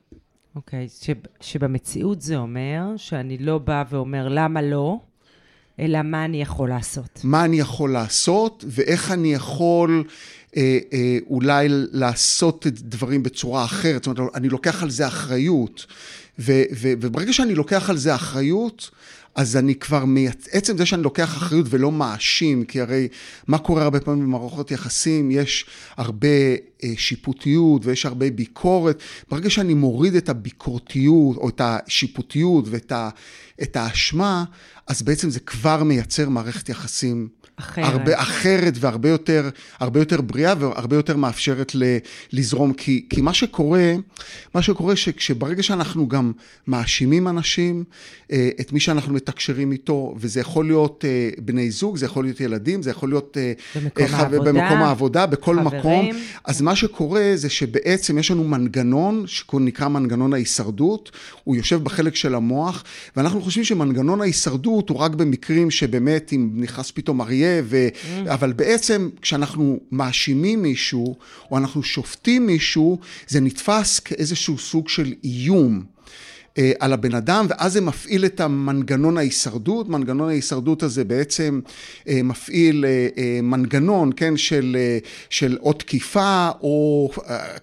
אוקיי, 0.55 0.87
okay, 0.87 1.27
שבמציאות 1.41 2.21
זה 2.21 2.37
אומר 2.37 2.81
שאני 2.97 3.37
לא 3.37 3.57
בא 3.57 3.83
ואומר 3.89 4.27
למה 4.29 4.61
לא, 4.61 4.99
אלא 5.79 6.01
מה 6.01 6.25
אני 6.25 6.41
יכול 6.41 6.69
לעשות. 6.69 7.21
מה 7.23 7.45
אני 7.45 7.59
יכול 7.59 7.91
לעשות, 7.91 8.65
ואיך 8.67 9.11
אני 9.11 9.33
יכול 9.33 10.03
אה, 10.57 10.79
אה, 10.93 11.17
אולי 11.29 11.67
לעשות 11.69 12.67
את 12.67 12.81
דברים 12.81 13.23
בצורה 13.23 13.65
אחרת. 13.65 14.03
זאת 14.03 14.19
אומרת, 14.19 14.35
אני 14.35 14.49
לוקח 14.49 14.83
על 14.83 14.89
זה 14.89 15.07
אחריות. 15.07 15.85
ו, 16.39 16.51
ו, 16.75 16.93
וברגע 17.01 17.33
שאני 17.33 17.55
לוקח 17.55 17.89
על 17.89 17.97
זה 17.97 18.15
אחריות, 18.15 18.91
אז 19.35 19.57
אני 19.57 19.75
כבר, 19.75 20.05
מייצ... 20.05 20.47
עצם 20.51 20.77
זה 20.77 20.85
שאני 20.85 21.03
לוקח 21.03 21.37
אחריות 21.37 21.65
ולא 21.69 21.91
מאשים, 21.91 22.65
כי 22.65 22.81
הרי 22.81 23.07
מה 23.47 23.57
קורה 23.57 23.83
הרבה 23.83 23.99
פעמים 23.99 24.25
במערכות 24.25 24.71
יחסים, 24.71 25.31
יש 25.31 25.65
הרבה 25.97 26.27
שיפוטיות 26.97 27.85
ויש 27.85 28.05
הרבה 28.05 28.29
ביקורת. 28.29 29.01
ברגע 29.31 29.49
שאני 29.49 29.73
מוריד 29.73 30.15
את 30.15 30.29
הביקורתיות 30.29 31.37
או 31.37 31.49
את 31.49 31.61
השיפוטיות 31.63 32.65
ואת 32.67 32.91
ה... 32.91 33.09
את 33.61 33.75
האשמה, 33.75 34.43
אז 34.87 35.01
בעצם 35.01 35.29
זה 35.29 35.39
כבר 35.39 35.83
מייצר 35.83 36.29
מערכת 36.29 36.69
יחסים 36.69 37.27
אחרת, 37.61 37.85
הרבה, 37.85 38.21
אחרת 38.21 38.73
והרבה 38.79 39.09
יותר, 39.09 39.49
הרבה 39.79 39.99
יותר 39.99 40.21
בריאה 40.21 40.53
והרבה 40.59 40.95
יותר 40.95 41.17
מאפשרת 41.17 41.75
ל, 41.75 41.83
לזרום. 42.33 42.73
כי, 42.73 43.05
כי 43.09 43.21
מה 43.21 43.33
שקורה, 43.33 43.93
מה 44.55 44.61
שקורה 44.61 44.95
שכשברגע 44.95 45.63
שאנחנו 45.63 46.07
גם 46.07 46.31
מאשימים 46.67 47.27
אנשים, 47.27 47.83
אה, 48.31 48.49
את 48.61 48.71
מי 48.73 48.79
שאנחנו 48.79 49.13
מתקשרים 49.13 49.71
איתו, 49.71 50.15
וזה 50.17 50.39
יכול 50.39 50.65
להיות 50.65 51.05
אה, 51.07 51.29
בני 51.37 51.71
זוג, 51.71 51.97
זה 51.97 52.05
יכול 52.05 52.25
להיות 52.25 52.39
ילדים, 52.39 52.81
זה 52.81 52.89
יכול 52.89 53.09
להיות 53.09 53.37
אה, 53.37 53.53
במקום, 53.75 54.05
העבודה, 54.13 54.51
במקום 54.51 54.77
העבודה, 54.77 55.25
בכל 55.25 55.59
חברים. 55.59 55.79
מקום. 55.79 56.09
אז 56.45 56.61
מה 56.61 56.70
שקורה 56.75 57.31
זה 57.35 57.49
שבעצם 57.49 58.17
יש 58.17 58.31
לנו 58.31 58.43
מנגנון, 58.43 59.23
שנקרא 59.27 59.87
מנגנון 59.87 60.33
ההישרדות, 60.33 61.11
הוא 61.43 61.55
יושב 61.55 61.83
בחלק 61.83 62.15
של 62.15 62.35
המוח, 62.35 62.83
ואנחנו 63.15 63.41
חושבים 63.41 63.63
שמנגנון 63.63 64.21
ההישרדות 64.21 64.89
הוא 64.89 64.97
רק 64.97 65.11
במקרים 65.11 65.71
שבאמת 65.71 66.33
אם 66.33 66.49
נכנס 66.53 66.91
פתאום 66.91 67.21
אריה, 67.21 67.61
ו... 67.63 67.87
mm. 67.87 68.33
אבל 68.33 68.53
בעצם 68.53 69.09
כשאנחנו 69.21 69.79
מאשימים 69.91 70.61
מישהו, 70.61 71.15
או 71.51 71.57
אנחנו 71.57 71.83
שופטים 71.83 72.47
מישהו, 72.47 72.99
זה 73.27 73.39
נתפס 73.39 73.99
כאיזשהו 73.99 74.57
סוג 74.57 74.89
של 74.89 75.13
איום. 75.23 75.90
אה, 76.57 76.71
על 76.79 76.93
הבן 76.93 77.15
אדם, 77.15 77.45
ואז 77.49 77.73
זה 77.73 77.81
מפעיל 77.81 78.25
את 78.25 78.39
המנגנון 78.39 79.17
ההישרדות. 79.17 79.89
מנגנון 79.89 80.29
ההישרדות 80.29 80.83
הזה 80.83 81.03
בעצם 81.03 81.59
אה, 82.07 82.23
מפעיל 82.23 82.85
אה, 82.85 83.39
מנגנון, 83.43 84.11
כן, 84.15 84.37
של, 84.37 84.77
של 85.29 85.57
או 85.61 85.73
תקיפה, 85.73 86.49
או 86.61 87.09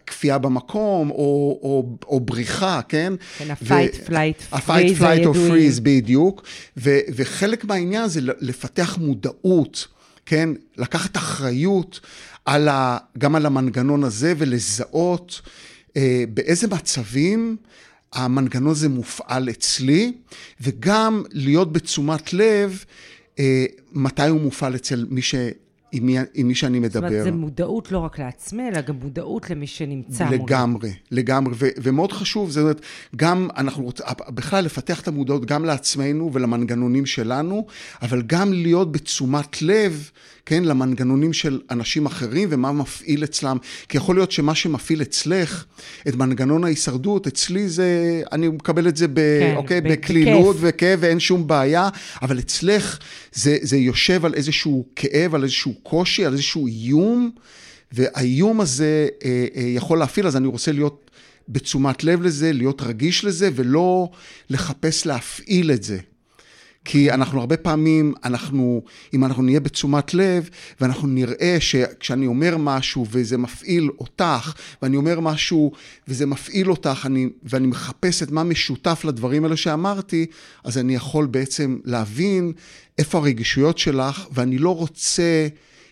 כפייה 0.07 0.39
במקום, 0.39 1.11
או, 1.11 1.15
או, 1.63 1.97
או 2.07 2.21
בריחה, 2.21 2.81
כן? 2.89 3.13
כן, 3.39 3.51
ה-fight, 3.51 4.09
flight, 4.09 4.53
freeze 4.53 4.57
ה-fight, 4.57 5.01
flight 5.01 5.25
or 5.25 5.35
freeze, 5.35 5.81
בדיוק. 5.83 6.43
ו, 6.77 6.99
וחלק 7.15 7.65
מהעניין 7.65 8.09
זה 8.09 8.21
לפתח 8.41 8.99
מודעות, 9.01 9.87
כן? 10.27 10.49
לקחת 10.77 11.17
אחריות 11.17 12.01
על 12.45 12.69
ה, 12.69 12.99
גם 13.19 13.35
על 13.35 13.47
המנגנון 13.47 14.05
הזה 14.05 14.33
ולזהות 14.39 15.41
באיזה 16.35 16.67
מצבים 16.69 17.57
המנגנון 18.13 18.71
הזה 18.71 18.89
מופעל 18.89 19.49
אצלי, 19.49 20.13
וגם 20.61 21.23
להיות 21.33 21.73
בתשומת 21.73 22.33
לב 22.33 22.85
אה, 23.39 23.67
מתי 23.93 24.29
הוא 24.29 24.41
מופעל 24.41 24.75
אצל 24.75 25.07
מי 25.11 25.23
ש... 25.23 25.35
עם 25.93 26.07
מי, 26.07 26.17
עם 26.35 26.49
מי 26.49 26.55
שאני 26.55 26.79
מדבר. 26.79 27.01
זאת 27.01 27.11
אומרת, 27.11 27.25
זה 27.25 27.31
מודעות 27.31 27.93
לא 27.93 27.99
רק 27.99 28.19
לעצמי, 28.19 28.69
אלא 28.69 28.81
גם 28.81 28.95
מודעות 29.03 29.51
למי 29.51 29.67
שנמצא 29.67 30.25
מולי. 30.25 30.39
לגמרי, 30.39 30.93
לגמרי, 31.11 31.55
ו- 31.57 31.69
ומאוד 31.83 32.13
חשוב, 32.13 32.51
זאת 32.51 32.63
אומרת, 32.63 32.81
גם 33.17 33.49
אנחנו 33.57 33.85
רוצים, 33.85 34.07
בכלל 34.29 34.65
לפתח 34.65 35.01
את 35.01 35.09
המודעות 35.09 35.45
גם 35.45 35.65
לעצמנו 35.65 36.31
ולמנגנונים 36.33 37.07
שלנו, 37.07 37.67
אבל 38.03 38.23
גם 38.23 38.53
להיות 38.53 38.93
בתשומת 38.93 39.63
לב 39.63 40.11
כן, 40.49 40.65
למנגנונים 40.65 41.33
של 41.33 41.61
אנשים 41.71 42.07
אחרים 42.07 42.49
ומה 42.53 42.73
מפעיל 42.73 43.25
אצלם. 43.25 43.57
כי 43.89 43.97
יכול 43.97 44.17
להיות 44.17 44.33
שמה 44.33 44.55
שמפעיל 44.55 45.03
אצלך, 45.03 45.65
את 46.09 46.15
מנגנון 46.15 46.65
ההישרדות, 46.65 47.27
אצלי 47.27 47.69
זה, 47.69 48.23
אני 48.33 48.49
מקבל 48.49 48.89
את 48.89 48.97
זה 48.97 49.09
ב, 49.09 49.15
כן, 49.15 49.55
אוקיי, 49.57 49.81
בקלילות 49.81 50.57
וכאב 50.61 50.99
ואין 51.03 51.21
שום 51.21 51.47
בעיה, 51.47 51.89
אבל 52.23 52.39
אצלך 52.39 52.99
זה, 53.33 53.57
זה 53.63 53.77
יושב 53.77 54.25
על 54.25 54.35
איזשהו 54.35 54.87
כאב, 54.97 55.35
על 55.35 55.43
איזשהו 55.43 55.75
קושי, 55.83 56.25
על 56.25 56.33
איזשהו 56.33 56.67
איום, 56.67 57.31
והאיום 57.93 58.61
הזה 58.61 59.09
אה, 59.25 59.47
אה, 59.57 59.63
יכול 59.63 59.99
להפעיל, 59.99 60.27
אז 60.27 60.37
אני 60.37 60.47
רוצה 60.47 60.73
להיות 60.73 61.11
בתשומת 61.49 62.05
לב 62.05 62.23
לזה, 62.23 62.53
להיות 62.53 62.83
רגיש 62.83 63.25
לזה, 63.25 63.51
ולא 63.55 64.09
לחפש 64.51 65.07
להפעיל 65.07 65.71
את 65.71 65.83
זה. 65.83 65.99
כי 66.85 67.11
אנחנו 67.11 67.41
הרבה 67.41 67.57
פעמים, 67.57 68.15
אנחנו, 68.25 68.83
אם 69.15 69.25
אנחנו 69.25 69.43
נהיה 69.43 69.61
בתשומת 69.61 70.15
לב, 70.15 70.51
ואנחנו 70.81 71.09
נראה 71.09 71.57
שכשאני 71.61 72.27
אומר 72.27 72.57
משהו 72.59 73.07
וזה 73.11 73.39
מפעיל 73.39 73.91
אותך, 73.99 74.55
ואני 74.83 74.97
אומר 74.97 75.21
משהו 75.21 75.73
וזה 76.09 76.27
מפעיל 76.27 76.71
אותך, 76.71 77.03
אני, 77.07 77.29
ואני 77.43 77.67
מחפש 77.67 78.23
את 78.23 78.31
מה 78.31 78.45
משותף 78.45 79.05
לדברים 79.05 79.45
האלה 79.45 79.57
שאמרתי, 79.57 80.27
אז 80.65 80.79
אני 80.79 80.95
יכול 80.95 81.27
בעצם 81.27 81.79
להבין 81.85 82.53
איפה 82.99 83.19
הרגישויות 83.19 83.79
שלך, 83.79 84.27
ואני 84.33 84.59
לא 84.59 84.77
רוצה 84.77 85.49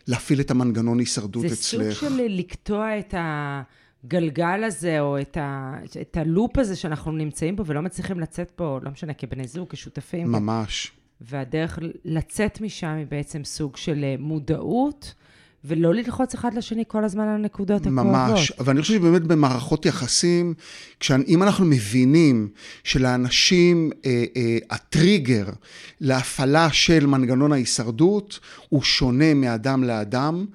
להפעיל 0.06 0.40
את 0.40 0.50
המנגנון 0.50 0.98
הישרדות 0.98 1.48
זה 1.48 1.54
אצלך. 1.54 1.82
זה 1.84 1.94
סוג 1.94 2.08
של 2.08 2.26
לקטוע 2.28 2.98
את 2.98 3.14
ה... 3.14 3.62
הגלגל 4.06 4.64
הזה, 4.64 5.00
או 5.00 5.20
את, 5.20 5.36
ה, 5.36 5.74
את 6.00 6.16
הלופ 6.16 6.58
הזה 6.58 6.76
שאנחנו 6.76 7.12
נמצאים 7.12 7.56
בו 7.56 7.66
ולא 7.66 7.82
מצליחים 7.82 8.20
לצאת 8.20 8.50
פה, 8.50 8.78
לא 8.82 8.90
משנה, 8.90 9.14
כבני 9.14 9.46
זוג, 9.46 9.68
כשותפים. 9.70 10.32
ממש. 10.32 10.92
והדרך 11.20 11.78
לצאת 12.04 12.60
משם 12.60 12.94
היא 12.96 13.06
בעצם 13.06 13.44
סוג 13.44 13.76
של 13.76 14.04
אה, 14.04 14.14
מודעות. 14.18 15.14
ולא 15.66 15.94
ללחוץ 15.94 16.34
אחד 16.34 16.54
לשני 16.54 16.84
כל 16.88 17.04
הזמן 17.04 17.28
על 17.28 17.34
הנקודות 17.34 17.86
הכואבות. 17.86 18.06
ממש, 18.06 18.52
ואני 18.58 18.80
חושב 18.82 18.94
שבאמת 18.94 19.22
במערכות 19.22 19.86
יחסים, 19.86 20.54
אם 21.28 21.42
אנחנו 21.42 21.64
מבינים 21.64 22.48
שלאנשים 22.84 23.90
אה, 24.06 24.24
אה, 24.36 24.58
הטריגר 24.70 25.46
להפעלה 26.00 26.72
של 26.72 27.06
מנגנון 27.06 27.52
ההישרדות 27.52 28.40
הוא 28.68 28.82
שונה 28.82 29.34
מאדם 29.34 29.84
לאדם, 29.84 30.46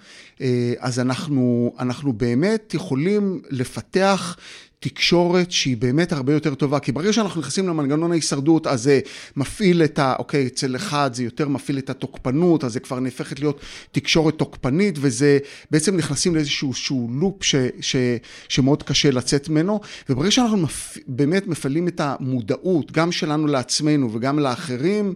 אה, 0.41 0.73
אז 0.79 0.99
אנחנו, 0.99 1.73
אנחנו 1.79 2.13
באמת 2.13 2.73
יכולים 2.73 3.41
לפתח 3.49 4.37
תקשורת 4.83 5.51
שהיא 5.51 5.77
באמת 5.77 6.11
הרבה 6.11 6.33
יותר 6.33 6.55
טובה, 6.55 6.79
כי 6.79 6.91
ברגע 6.91 7.13
שאנחנו 7.13 7.41
נכנסים 7.41 7.67
למנגנון 7.67 8.11
ההישרדות, 8.11 8.67
אז 8.67 8.83
זה 8.83 9.00
מפעיל 9.35 9.83
את 9.83 10.00
ה... 10.00 10.15
אוקיי, 10.19 10.47
אצל 10.47 10.75
אחד 10.75 11.11
זה 11.13 11.23
יותר 11.23 11.47
מפעיל 11.47 11.77
את 11.77 11.89
התוקפנות, 11.89 12.63
אז 12.63 12.73
זה 12.73 12.79
כבר 12.79 13.00
נהפכת 13.00 13.39
להיות 13.39 13.59
תקשורת 13.91 14.35
תוקפנית, 14.35 14.95
וזה 15.01 15.38
בעצם 15.71 15.97
נכנסים 15.97 16.35
לאיזשהו 16.35 17.09
לופ 17.11 17.43
ש, 17.43 17.55
ש, 17.81 17.95
שמאוד 18.50 18.83
קשה 18.83 19.11
לצאת 19.11 19.50
ממנו, 19.50 19.79
וברגע 20.09 20.31
שאנחנו 20.31 20.57
מפ... 20.57 20.97
באמת 21.07 21.47
מפעילים 21.47 21.88
את 21.88 22.00
המודעות, 22.00 22.91
גם 22.91 23.11
שלנו 23.11 23.47
לעצמנו 23.47 24.13
וגם 24.13 24.39
לאחרים, 24.39 25.13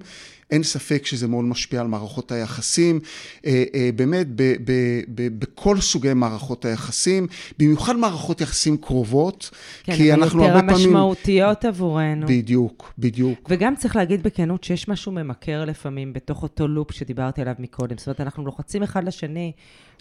אין 0.52 0.64
ספק 0.64 1.06
שזה 1.06 1.28
מאוד 1.28 1.46
משפיע 1.46 1.82
על 1.82 1.88
מערכות 1.88 2.32
היחסים, 2.32 3.00
אה, 3.46 3.64
אה, 3.74 3.90
באמת 3.96 4.28
ב, 4.36 4.42
ב, 4.66 4.72
ב, 5.16 5.40
בכל 5.40 5.80
סוגי 5.82 6.14
מערכות 6.14 6.66
היחסים, 6.66 7.28
במיוחד 7.60 7.96
מערכות 7.96 8.42
יחסים 8.42 8.78
קרובות, 8.78 9.50
כן, 9.84 9.96
כי 9.96 10.14
אנחנו 10.14 10.44
הרבה 10.44 10.54
פעמים... 10.54 10.68
כן, 10.68 10.74
יותר 10.74 10.86
המשמעותיות 10.88 11.66
עבורנו. 11.66 12.28
בדיוק, 12.28 12.94
בדיוק. 13.00 13.48
וגם 13.50 13.76
צריך 13.76 13.96
להגיד 13.96 14.24
בכנות 14.24 14.64
שיש 14.64 14.88
משהו 14.88 15.12
ממכר 15.12 15.66
לפעמים 15.66 16.14
בתוך 16.14 16.44
אותו 16.44 16.68
לופ 16.68 16.92
שדיברתי 16.92 17.42
עליו 17.42 17.56
מקודם. 17.60 17.98
זאת 17.98 18.08
אומרת, 18.08 18.22
אנחנו 18.22 18.46
לוחצים 18.46 18.84
אחד 18.84 19.04
לשני 19.04 19.52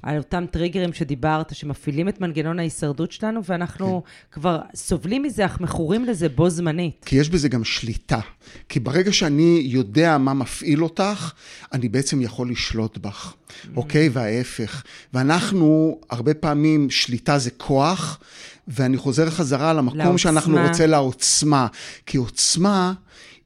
על 0.05 0.19
אותם 0.19 0.45
טריגרים 0.51 0.93
שדיברת, 0.93 1.55
שמפעילים 1.55 2.09
את 2.09 2.21
מנגנון 2.21 2.59
ההישרדות 2.59 3.13
שלנו, 3.13 3.45
ואנחנו 3.45 4.03
כן. 4.05 4.11
כבר 4.33 4.61
סובלים 4.75 5.23
מזה, 5.23 5.47
אך 5.47 5.61
מכורים 5.61 6.05
לזה 6.05 6.29
בו 6.29 6.51
זמנית. 6.51 7.05
כי 7.05 7.17
יש 7.17 7.29
בזה 7.31 7.49
גם 7.49 7.65
שליטה. 7.65 8.21
כי 8.69 8.81
ברגע 8.81 9.13
שאני 9.13 9.63
יודע 9.65 10.19
מה 10.19 10.35
מפעיל 10.35 10.83
אותך, 10.83 11.33
אני 11.73 11.89
בעצם 11.89 12.23
יכול 12.23 12.51
לשלוט 12.51 12.99
בך, 12.99 13.35
mm-hmm. 13.35 13.69
אוקיי? 13.77 14.09
וההפך. 14.13 14.83
ואנחנו, 15.15 15.99
הרבה 16.11 16.35
פעמים, 16.35 16.91
שליטה 16.91 17.39
זה 17.39 17.51
כוח, 17.51 18.21
ואני 18.69 18.97
חוזר 18.97 19.31
חזרה 19.31 19.73
למקום 19.73 19.99
לעוצמה. 19.99 20.19
שאנחנו 20.19 20.59
רוצה 20.69 20.87
לעוצמה. 20.87 21.67
כי 22.07 22.17
עוצמה 22.17 22.93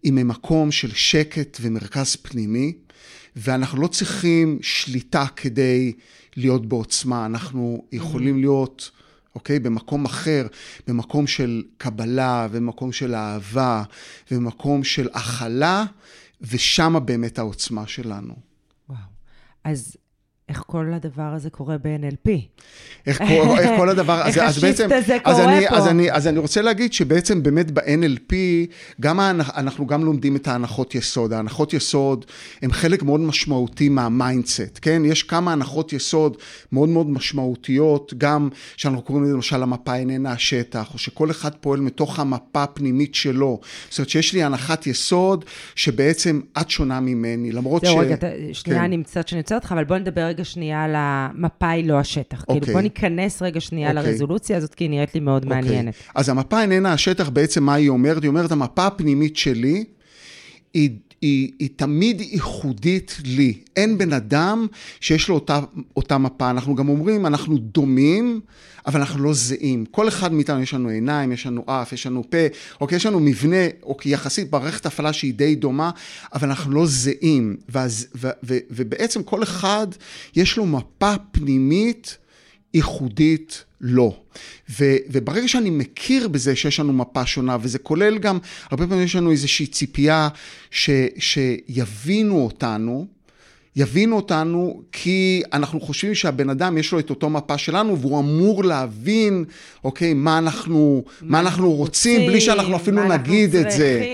היא 0.02 0.12
ממקום 0.12 0.72
של 0.72 0.90
שקט 0.94 1.58
ומרכז 1.60 2.16
פנימי, 2.16 2.72
ואנחנו 3.36 3.82
לא 3.82 3.86
צריכים 3.86 4.58
שליטה 4.62 5.26
כדי 5.36 5.92
להיות 6.38 6.66
בעוצמה, 6.66 7.26
אנחנו 7.26 7.84
יכולים 7.92 8.36
mm-hmm. 8.36 8.40
להיות, 8.40 8.90
אוקיי, 9.34 9.58
במקום 9.58 10.04
אחר, 10.04 10.46
במקום 10.86 11.26
של 11.26 11.62
קבלה, 11.76 12.48
במקום 12.52 12.92
של 12.92 13.14
אהבה, 13.14 13.82
במקום 14.30 14.84
של 14.84 15.08
הכלה, 15.12 15.84
ושם 16.40 16.96
באמת 17.04 17.38
העוצמה 17.38 17.86
שלנו. 17.86 18.34
וואו. 18.88 18.98
אז 19.64 19.96
איך 20.48 20.62
כל 20.66 20.92
הדבר 20.94 21.22
הזה 21.34 21.50
קורה 21.50 21.76
ב-NLP. 21.78 22.30
איך, 23.06 23.20
איך 23.58 23.70
כל 23.76 23.88
הדבר, 23.88 24.22
איך 24.26 24.38
השיפט 24.38 24.80
הזה 24.92 25.16
אז 25.24 25.36
קורה 25.36 25.58
אני, 25.58 25.68
פה. 25.68 25.76
אז, 25.76 25.86
אני, 25.86 26.12
אז 26.12 26.26
אני 26.26 26.38
רוצה 26.38 26.62
להגיד 26.62 26.92
שבעצם 26.92 27.42
באמת 27.42 27.70
ב-NLP, 27.70 28.34
גם 29.00 29.20
אנחנו 29.20 29.86
גם 29.86 30.04
לומדים 30.04 30.36
את 30.36 30.48
ההנחות 30.48 30.94
יסוד. 30.94 31.32
ההנחות 31.32 31.74
יסוד 31.74 32.24
הן 32.62 32.72
חלק 32.72 33.02
מאוד 33.02 33.20
משמעותי 33.20 33.88
מה 33.88 34.06
mindset, 34.06 34.78
כן? 34.82 35.02
יש 35.04 35.22
כמה 35.22 35.52
הנחות 35.52 35.92
יסוד 35.92 36.36
מאוד 36.72 36.88
מאוד 36.88 37.10
משמעותיות, 37.10 38.14
גם 38.18 38.48
שאנחנו 38.76 39.02
קוראים 39.02 39.24
לזה 39.24 39.34
למשל 39.34 39.62
המפה 39.62 39.94
איננה 39.94 40.32
השטח, 40.32 40.94
או 40.94 40.98
שכל 40.98 41.30
אחד 41.30 41.54
פועל 41.54 41.80
מתוך 41.80 42.18
המפה 42.20 42.62
הפנימית 42.62 43.14
שלו. 43.14 43.60
זאת 43.90 43.98
אומרת 43.98 44.08
שיש 44.08 44.32
לי 44.32 44.42
הנחת 44.42 44.86
יסוד 44.86 45.44
שבעצם 45.74 46.40
את 46.60 46.70
שונה 46.70 47.00
ממני, 47.00 47.52
למרות 47.52 47.82
זהו, 47.84 47.94
ש... 47.94 47.98
רגע, 47.98 48.16
ת- 48.16 48.22
שנייה, 48.52 48.78
כן. 48.78 48.84
אני 48.84 48.96
מצטערת 48.96 49.28
שאני 49.28 49.40
עוצרת 49.40 49.62
אותך, 49.62 49.72
אבל 49.72 49.84
בוא 49.84 49.98
נדבר 49.98 50.30
רגע 50.38 50.44
שנייה 50.44 50.84
על 50.84 50.94
המפה 50.96 51.70
היא 51.70 51.88
לא 51.88 51.98
השטח. 51.98 52.44
כאילו, 52.44 52.60
אוקיי. 52.60 52.74
בוא 52.74 52.80
ניכנס 52.80 53.42
רגע 53.42 53.60
שנייה 53.60 53.90
אוקיי. 53.90 54.02
לרזולוציה 54.02 54.56
הזאת, 54.56 54.74
כי 54.74 54.84
היא 54.84 54.90
נראית 54.90 55.14
לי 55.14 55.20
מאוד 55.20 55.44
אוקיי. 55.44 55.60
מעניינת. 55.60 55.94
אז 56.14 56.28
המפה 56.28 56.62
איננה 56.62 56.92
השטח, 56.92 57.28
בעצם 57.28 57.64
מה 57.64 57.74
היא 57.74 57.88
אומרת? 57.88 58.22
היא 58.22 58.28
אומרת, 58.28 58.52
המפה 58.52 58.86
הפנימית 58.86 59.36
שלי 59.36 59.84
היא, 60.74 60.90
היא, 61.20 61.52
היא 61.58 61.68
תמיד 61.76 62.20
ייחודית 62.20 63.16
לי. 63.24 63.58
אין 63.76 63.98
בן 63.98 64.12
אדם 64.12 64.66
שיש 65.00 65.28
לו 65.28 65.34
אותה, 65.34 65.60
אותה 65.96 66.18
מפה. 66.18 66.50
אנחנו 66.50 66.74
גם 66.74 66.88
אומרים, 66.88 67.26
אנחנו 67.26 67.58
דומים, 67.58 68.40
אבל 68.86 69.00
אנחנו 69.00 69.24
לא 69.24 69.34
זהים. 69.34 69.84
כל 69.90 70.08
אחד 70.08 70.32
מאיתנו, 70.32 70.62
יש 70.62 70.74
לנו 70.74 70.88
עיניים, 70.88 71.32
יש 71.32 71.46
לנו 71.46 71.64
אף, 71.66 71.92
יש 71.92 72.06
לנו 72.06 72.24
פה, 72.30 72.38
אוקיי, 72.80 72.96
יש 72.96 73.06
לנו 73.06 73.20
מבנה, 73.20 73.66
אוקיי, 73.82 74.12
יחסית 74.12 74.52
מערכת 74.52 74.86
הפעלה 74.86 75.12
שהיא 75.12 75.34
די 75.34 75.54
דומה, 75.54 75.90
אבל 76.34 76.48
אנחנו 76.48 76.72
לא 76.72 76.86
זהים. 76.86 77.56
ואז, 77.68 78.06
ו, 78.14 78.28
ו, 78.44 78.58
ובעצם 78.70 79.22
כל 79.22 79.42
אחד, 79.42 79.86
יש 80.36 80.56
לו 80.56 80.66
מפה 80.66 81.14
פנימית. 81.32 82.18
ייחודית 82.74 83.64
לו. 83.80 84.16
ו, 84.70 84.96
וברגע 85.10 85.48
שאני 85.48 85.70
מכיר 85.70 86.28
בזה 86.28 86.56
שיש 86.56 86.80
לנו 86.80 86.92
מפה 86.92 87.26
שונה, 87.26 87.56
וזה 87.60 87.78
כולל 87.78 88.18
גם, 88.18 88.38
הרבה 88.70 88.86
פעמים 88.86 89.04
יש 89.04 89.16
לנו 89.16 89.30
איזושהי 89.30 89.66
ציפייה 89.66 90.28
ש, 90.70 90.90
שיבינו 91.18 92.44
אותנו, 92.44 93.06
יבינו 93.76 94.16
אותנו 94.16 94.82
כי 94.92 95.42
אנחנו 95.52 95.80
חושבים 95.80 96.14
שהבן 96.14 96.50
אדם 96.50 96.78
יש 96.78 96.92
לו 96.92 96.98
את 96.98 97.10
אותו 97.10 97.30
מפה 97.30 97.58
שלנו 97.58 97.98
והוא 97.98 98.20
אמור 98.20 98.64
להבין, 98.64 99.44
אוקיי, 99.84 100.14
מה 100.14 100.38
אנחנו, 100.38 101.04
מה 101.22 101.40
אנחנו 101.40 101.72
רוצים, 101.72 102.26
בלי 102.26 102.40
שאנחנו 102.40 102.76
אפילו 102.76 102.96
מה 102.96 103.14
אנחנו 103.14 103.32
נגיד 103.32 103.56
את 103.56 103.70
זה. 103.70 104.06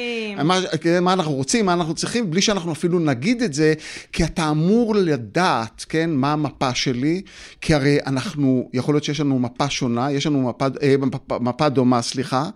מה, 0.42 0.60
מה 1.00 1.12
אנחנו 1.12 1.32
רוצים, 1.32 1.66
מה 1.66 1.72
אנחנו 1.72 1.94
צריכים, 1.94 2.30
בלי 2.30 2.42
שאנחנו 2.42 2.72
אפילו 2.72 2.98
נגיד 2.98 3.42
את 3.42 3.54
זה, 3.54 3.74
כי 4.12 4.24
אתה 4.24 4.50
אמור 4.50 4.94
לדעת, 4.94 5.84
כן, 5.88 6.10
מה 6.10 6.32
המפה 6.32 6.74
שלי, 6.74 7.22
כי 7.60 7.74
הרי 7.74 7.98
אנחנו, 8.06 8.70
יכול 8.72 8.94
להיות 8.94 9.04
שיש 9.04 9.20
לנו 9.20 9.38
מפה 9.38 9.70
שונה, 9.70 10.12
יש 10.12 10.26
לנו 10.26 10.48
מפה, 10.48 10.66
אה, 10.82 10.94
מפה, 10.98 11.38
מפה 11.38 11.68
דומה, 11.68 12.02
סליחה, 12.02 12.48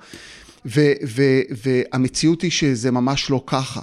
ו, 0.66 0.92
ו, 1.06 1.22
והמציאות 1.64 2.42
היא 2.42 2.50
שזה 2.50 2.90
ממש 2.90 3.30
לא 3.30 3.42
ככה. 3.46 3.80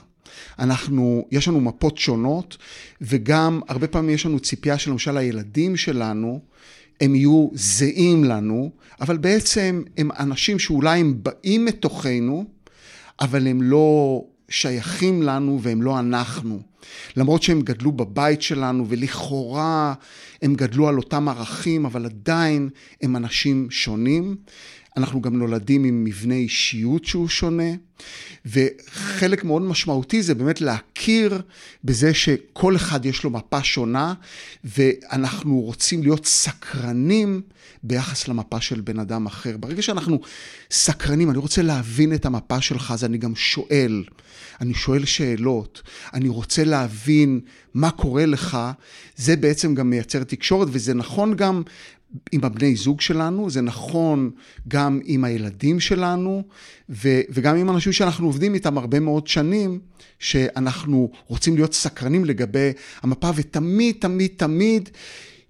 אנחנו, 0.60 1.28
יש 1.32 1.48
לנו 1.48 1.62
מפות 1.62 1.98
שונות, 1.98 2.58
וגם 3.02 3.62
הרבה 3.68 3.88
פעמים 3.88 4.10
יש 4.10 4.26
לנו 4.26 4.40
ציפייה 4.40 4.78
שלמשל 4.78 5.18
הילדים 5.18 5.78
שלנו, 5.78 6.40
הם 7.02 7.16
יהיו 7.16 7.48
זהים 7.54 8.24
לנו, 8.24 8.72
אבל 9.02 9.18
בעצם 9.18 9.84
הם 9.98 10.10
אנשים 10.20 10.60
שאולי 10.60 11.00
הם 11.00 11.18
באים 11.24 11.66
מתוכנו, 11.66 12.46
אבל 13.22 13.48
הם 13.48 13.62
לא 13.62 14.22
שייכים 14.50 15.24
לנו 15.24 15.60
והם 15.62 15.82
לא 15.82 16.00
אנחנו. 16.00 16.60
למרות 17.18 17.44
שהם 17.44 17.62
גדלו 17.62 17.92
בבית 17.92 18.42
שלנו 18.42 18.86
ולכאורה 18.90 19.94
הם 20.42 20.56
גדלו 20.56 20.88
על 20.88 20.98
אותם 20.98 21.30
ערכים, 21.30 21.86
אבל 21.86 22.06
עדיין 22.06 22.70
הם 23.02 23.16
אנשים 23.16 23.68
שונים. 23.72 24.36
אנחנו 24.98 25.22
גם 25.22 25.38
נולדים 25.38 25.84
עם 25.84 26.04
מבנה 26.04 26.36
אישיות 26.36 27.06
שהוא 27.06 27.28
שונה, 27.28 27.72
וחלק 28.46 29.44
מאוד 29.44 29.62
משמעותי 29.62 30.24
זה 30.24 30.36
באמת 30.36 30.62
להכיר 30.62 31.42
בזה 31.84 32.14
שכל 32.14 32.76
אחד 32.76 33.06
יש 33.06 33.24
לו 33.24 33.30
מפה 33.30 33.64
שונה, 33.64 34.14
ואנחנו 34.64 35.60
רוצים 35.60 36.04
להיות 36.04 36.26
סקרנים 36.26 37.42
ביחס 37.84 38.28
למפה 38.28 38.62
של 38.62 38.82
בן 38.82 39.00
אדם 39.00 39.26
אחר. 39.26 39.58
ברגע 39.58 39.82
שאנחנו 39.82 40.20
סקרנים, 40.72 41.30
אני 41.30 41.38
רוצה 41.38 41.62
להבין 41.62 42.14
את 42.14 42.26
המפה 42.26 42.62
שלך, 42.62 42.92
אז 42.92 43.06
אני 43.06 43.18
גם 43.18 43.36
שואל. 43.36 44.04
אני 44.62 44.74
שואל 44.74 45.06
שאלות, 45.06 45.82
אני 46.14 46.30
רוצה 46.30 46.64
להבין 46.64 47.40
מה 47.74 47.92
קורה 47.92 48.26
לך, 48.26 48.58
זה 49.16 49.36
בעצם 49.36 49.76
גם 49.76 49.90
מייצר 49.90 50.24
תקשורת, 50.24 50.68
וזה 50.72 50.94
נכון 50.94 51.36
גם 51.36 51.64
עם 52.32 52.44
הבני 52.44 52.76
זוג 52.76 53.02
שלנו, 53.02 53.50
זה 53.50 53.62
נכון 53.62 54.32
גם 54.68 55.00
עם 55.06 55.24
הילדים 55.24 55.80
שלנו, 55.80 56.44
ו, 56.90 57.22
וגם 57.30 57.56
עם 57.56 57.70
אנשים 57.70 57.92
שאנחנו 57.92 58.26
עובדים 58.26 58.54
איתם 58.54 58.78
הרבה 58.78 59.00
מאוד 59.00 59.28
שנים, 59.28 59.80
שאנחנו 60.20 61.12
רוצים 61.28 61.56
להיות 61.56 61.74
סקרנים 61.74 62.26
לגבי 62.26 62.72
המפה, 63.02 63.32
ותמיד, 63.36 63.96
תמיד, 64.00 64.32
תמיד 64.38 64.90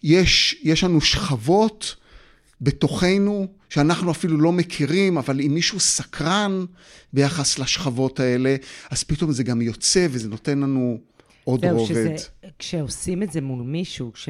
יש, 0.04 0.62
יש 0.64 0.84
לנו 0.84 1.02
שכבות 1.02 1.96
בתוכנו, 2.62 3.48
שאנחנו 3.70 4.12
אפילו 4.12 4.38
לא 4.38 4.52
מכירים, 4.52 5.18
אבל 5.18 5.42
אם 5.42 5.54
מישהו 5.54 5.80
סקרן 5.80 6.66
ביחס 7.14 7.60
לשכבות 7.60 8.20
האלה, 8.20 8.56
אז 8.90 9.04
פתאום 9.04 9.32
זה 9.32 9.44
גם 9.44 9.62
יוצא 9.62 10.08
וזה 10.10 10.30
נותן 10.30 10.60
לנו 10.60 11.00
עוד 11.44 11.66
רובד. 11.66 12.16
כשעושים 12.60 13.24
את 13.24 13.32
זה 13.32 13.42
מול 13.42 13.64
מישהו, 13.64 14.14
כש, 14.14 14.30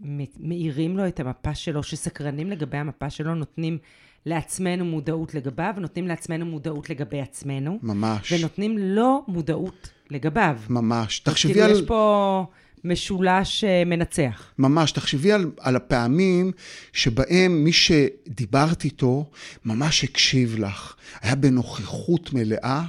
כשמאירים 0.00 0.96
לו 0.96 1.08
את 1.08 1.20
המפה 1.20 1.54
שלו, 1.54 1.82
שסקרנים 1.82 2.50
לגבי 2.50 2.76
המפה 2.76 3.10
שלו, 3.10 3.34
נותנים 3.34 3.78
לעצמנו 4.26 4.84
מודעות 4.84 5.34
לגביו, 5.34 5.74
נותנים 5.78 6.08
לעצמנו 6.08 6.46
מודעות 6.46 6.90
לגבי 6.90 7.20
עצמנו, 7.20 7.78
ממש, 7.82 8.32
ונותנים 8.32 8.78
לו 8.78 9.24
מודעות 9.28 9.90
לגביו. 10.10 10.58
ממש. 10.68 11.18
תחשבי 11.20 11.52
כאילו, 11.52 11.66
על... 11.66 11.72
יש 11.72 11.82
פה 11.86 12.44
משולש 12.84 13.64
אה, 13.64 13.82
מנצח. 13.86 14.52
ממש, 14.58 14.92
תחשבי 14.92 15.32
על, 15.32 15.50
על 15.60 15.76
הפעמים 15.76 16.52
שבהם 16.92 17.64
מי 17.64 17.72
שדיברת 17.72 18.84
איתו 18.84 19.30
ממש 19.64 20.04
הקשיב 20.04 20.56
לך, 20.58 20.94
היה 21.22 21.34
בנוכחות 21.34 22.32
מלאה 22.32 22.82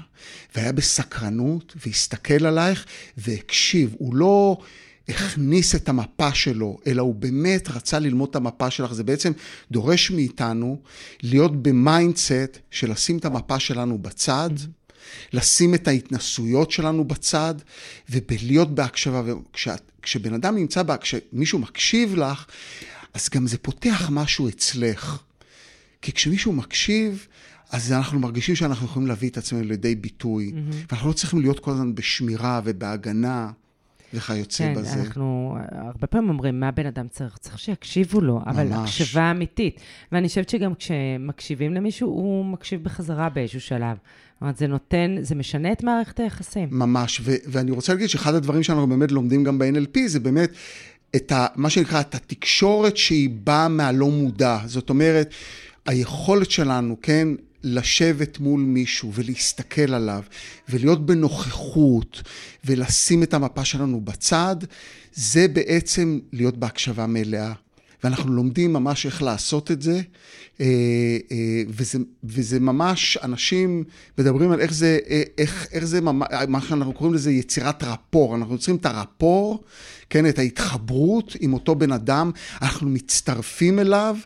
והיה 0.56 0.72
בסקרנות 0.72 1.76
והסתכל 1.86 2.46
עלייך 2.46 2.86
והקשיב. 3.18 3.96
הוא 3.98 4.16
לא 4.16 4.58
הכניס 5.12 5.76
את 5.76 5.90
המפה 5.90 6.34
שלו, 6.34 6.78
אלא 6.88 7.02
הוא 7.02 7.16
באמת 7.16 7.70
רצה 7.70 8.00
ללמוד 8.00 8.30
את 8.30 8.36
המפה 8.36 8.70
שלך. 8.70 8.94
זה 8.94 9.04
בעצם 9.04 9.32
דורש 9.72 10.12
מאיתנו 10.12 10.78
להיות 11.24 11.64
ב 11.64 11.75
mindset 11.76 12.58
של 12.72 12.92
לשים 12.92 13.18
את 13.18 13.26
המפה 13.26 13.60
שלנו 13.60 13.98
בצד. 13.98 14.50
לשים 15.34 15.74
את 15.74 15.88
ההתנסויות 15.88 16.72
שלנו 16.72 17.04
בצד, 17.04 17.56
ובלהיות 18.10 18.76
בהקשבה. 18.76 19.22
וכשבן 20.00 20.34
אדם 20.34 20.56
נמצא, 20.56 20.84
בה, 20.84 20.98
כשמישהו 20.98 21.60
מקשיב 21.60 22.16
לך, 22.16 22.46
אז 23.14 23.30
גם 23.30 23.48
זה 23.48 23.58
פותח 23.58 24.10
משהו 24.12 24.50
אצלך. 24.50 25.22
כי 26.02 26.12
כשמישהו 26.12 26.54
מקשיב, 26.54 27.28
אז 27.72 27.92
אנחנו 27.92 28.20
מרגישים 28.20 28.56
שאנחנו 28.56 28.86
יכולים 28.86 29.08
להביא 29.08 29.30
את 29.30 29.38
עצמנו 29.38 29.64
לידי 29.64 29.96
ביטוי, 29.96 30.52
mm-hmm. 30.52 30.76
ואנחנו 30.90 31.08
לא 31.08 31.14
צריכים 31.14 31.42
להיות 31.42 31.60
כל 31.60 31.72
הזמן 31.72 31.96
בשמירה 31.96 32.62
ובהגנה. 32.64 33.52
וכיוצא 34.14 34.64
כן, 34.64 34.74
בזה. 34.76 34.94
אנחנו 34.94 35.56
הרבה 35.72 36.08
פעמים 36.08 36.30
אומרים, 36.30 36.60
מה 36.60 36.72
בן 36.72 36.86
אדם 36.86 37.08
צריך? 37.08 37.38
צריך 37.38 37.60
שיקשיבו 37.60 38.22
לו, 38.22 38.40
אבל 38.46 38.68
ממש. 38.68 39.02
הקשבה 39.02 39.32
אמיתית. 39.32 39.80
ואני 40.12 40.28
חושבת 40.28 40.50
שגם 40.50 40.74
כשמקשיבים 40.76 41.74
למישהו, 41.74 42.10
הוא 42.10 42.46
מקשיב 42.46 42.84
בחזרה 42.84 43.30
באיזשהו 43.30 43.62
שלב. 43.62 43.98
זאת 43.98 44.42
אומרת, 44.42 44.58
זה 44.58 44.68
נותן, 44.68 45.16
זה 45.22 45.36
משנה 45.36 45.72
את 45.72 45.84
מערכת 45.84 46.20
היחסים. 46.20 46.70
ממש, 46.72 47.22
ו- 47.24 47.36
ואני 47.48 47.72
רוצה 47.72 47.94
להגיד 47.94 48.10
שאחד 48.10 48.36
הדברים 48.36 48.64
שאנחנו 48.64 48.88
באמת 48.88 49.12
לומדים 49.12 49.44
גם 49.44 49.60
ב-NLP, 49.60 50.00
זה 50.08 50.20
באמת 50.20 50.52
את 51.16 51.32
ה, 51.32 51.48
מה 51.56 51.70
שנקרא, 51.70 52.02
את 52.02 52.16
התקשורת 52.16 52.98
שהיא 52.98 53.30
באה 53.44 53.68
מהלא 53.68 54.10
מודע. 54.10 54.60
זאת 54.66 54.90
אומרת, 54.90 55.34
היכולת 55.86 56.52
שלנו, 56.52 56.98
כן, 57.02 57.28
לשבת 57.64 58.40
מול 58.40 58.62
מישהו 58.62 59.12
ולהסתכל 59.14 59.94
עליו 59.94 60.24
ולהיות 60.70 61.06
בנוכחות 61.06 62.22
ולשים 62.66 63.24
את 63.24 63.34
המפה 63.34 63.66
שלנו 63.66 64.02
בצד, 64.02 64.56
זה 65.14 65.48
בעצם 65.48 66.20
להיות 66.34 66.58
בהקשבה 66.58 67.08
מלאה. 67.08 67.54
ואנחנו 68.04 68.34
לומדים 68.34 68.74
ממש 68.74 69.06
איך 69.06 69.22
לעשות 69.24 69.72
את 69.72 69.82
זה, 69.82 70.02
אה, 70.62 70.66
אה, 71.32 71.64
וזה, 71.68 72.00
וזה 72.24 72.60
ממש, 72.60 73.18
אנשים 73.24 73.84
מדברים 74.18 74.52
על 74.52 74.60
איך 74.60 74.74
זה, 74.74 75.00
אה, 75.10 75.24
איך, 75.38 75.68
איך 75.72 75.84
זה, 75.84 76.02
מה 76.48 76.62
שאנחנו 76.62 76.94
קוראים 76.94 77.14
לזה 77.14 77.32
יצירת 77.32 77.84
רפור. 77.84 78.36
אנחנו 78.36 78.54
יוצרים 78.54 78.78
את 78.78 78.86
הרפור, 78.86 79.64
כן, 80.10 80.26
את 80.26 80.40
ההתחברות 80.40 81.36
עם 81.40 81.54
אותו 81.54 81.76
בן 81.76 81.92
אדם, 81.92 82.32
אנחנו 82.62 82.90
מצטרפים 82.90 83.80
אליו, 83.80 84.18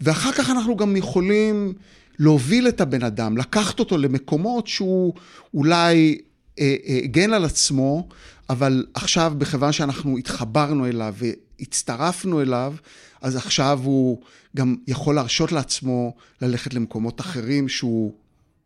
ואחר 0.00 0.32
כך 0.32 0.50
אנחנו 0.50 0.76
גם 0.76 0.96
יכולים 0.96 1.72
להוביל 2.18 2.68
את 2.68 2.80
הבן 2.80 3.02
אדם, 3.02 3.36
לקחת 3.36 3.78
אותו 3.78 3.98
למקומות 3.98 4.66
שהוא 4.66 5.14
אולי 5.54 6.18
אה, 6.58 6.74
אה, 6.86 7.00
הגן 7.04 7.32
על 7.32 7.44
עצמו, 7.44 8.08
אבל 8.50 8.86
עכשיו, 8.94 9.32
בכיוון 9.38 9.72
שאנחנו 9.72 10.18
התחברנו 10.18 10.86
אליו 10.86 11.14
והצטרפנו 11.18 12.42
אליו, 12.42 12.74
אז 13.22 13.36
עכשיו 13.36 13.80
הוא 13.82 14.18
גם 14.56 14.76
יכול 14.86 15.14
להרשות 15.14 15.52
לעצמו 15.52 16.14
ללכת 16.42 16.74
למקומות 16.74 17.20
אחרים 17.20 17.68
שהוא 17.68 18.12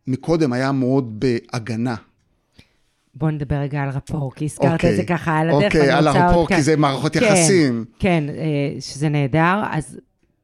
מקודם 0.06 0.52
היה 0.52 0.72
מאוד 0.72 1.20
בהגנה. 1.20 1.94
בוא 3.14 3.30
נדבר 3.30 3.56
רגע 3.56 3.82
על 3.82 3.88
רפור, 3.88 4.34
כי 4.34 4.44
הזכרת 4.44 4.72
אוקיי, 4.72 4.90
את 4.90 4.96
זה 4.96 5.04
ככה 5.04 5.38
על 5.38 5.50
הדרך. 5.50 5.64
אוקיי, 5.64 5.80
ואני 5.80 5.92
על 5.92 6.08
עוד 6.08 6.16
הרפור, 6.16 6.48
כי 6.48 6.62
זה 6.62 6.76
מערכות 6.76 7.12
כן, 7.12 7.22
יחסים. 7.22 7.84
כן, 7.98 8.24
אה, 8.28 8.80
שזה 8.80 9.08
נהדר. 9.08 9.62
אז 9.70 9.98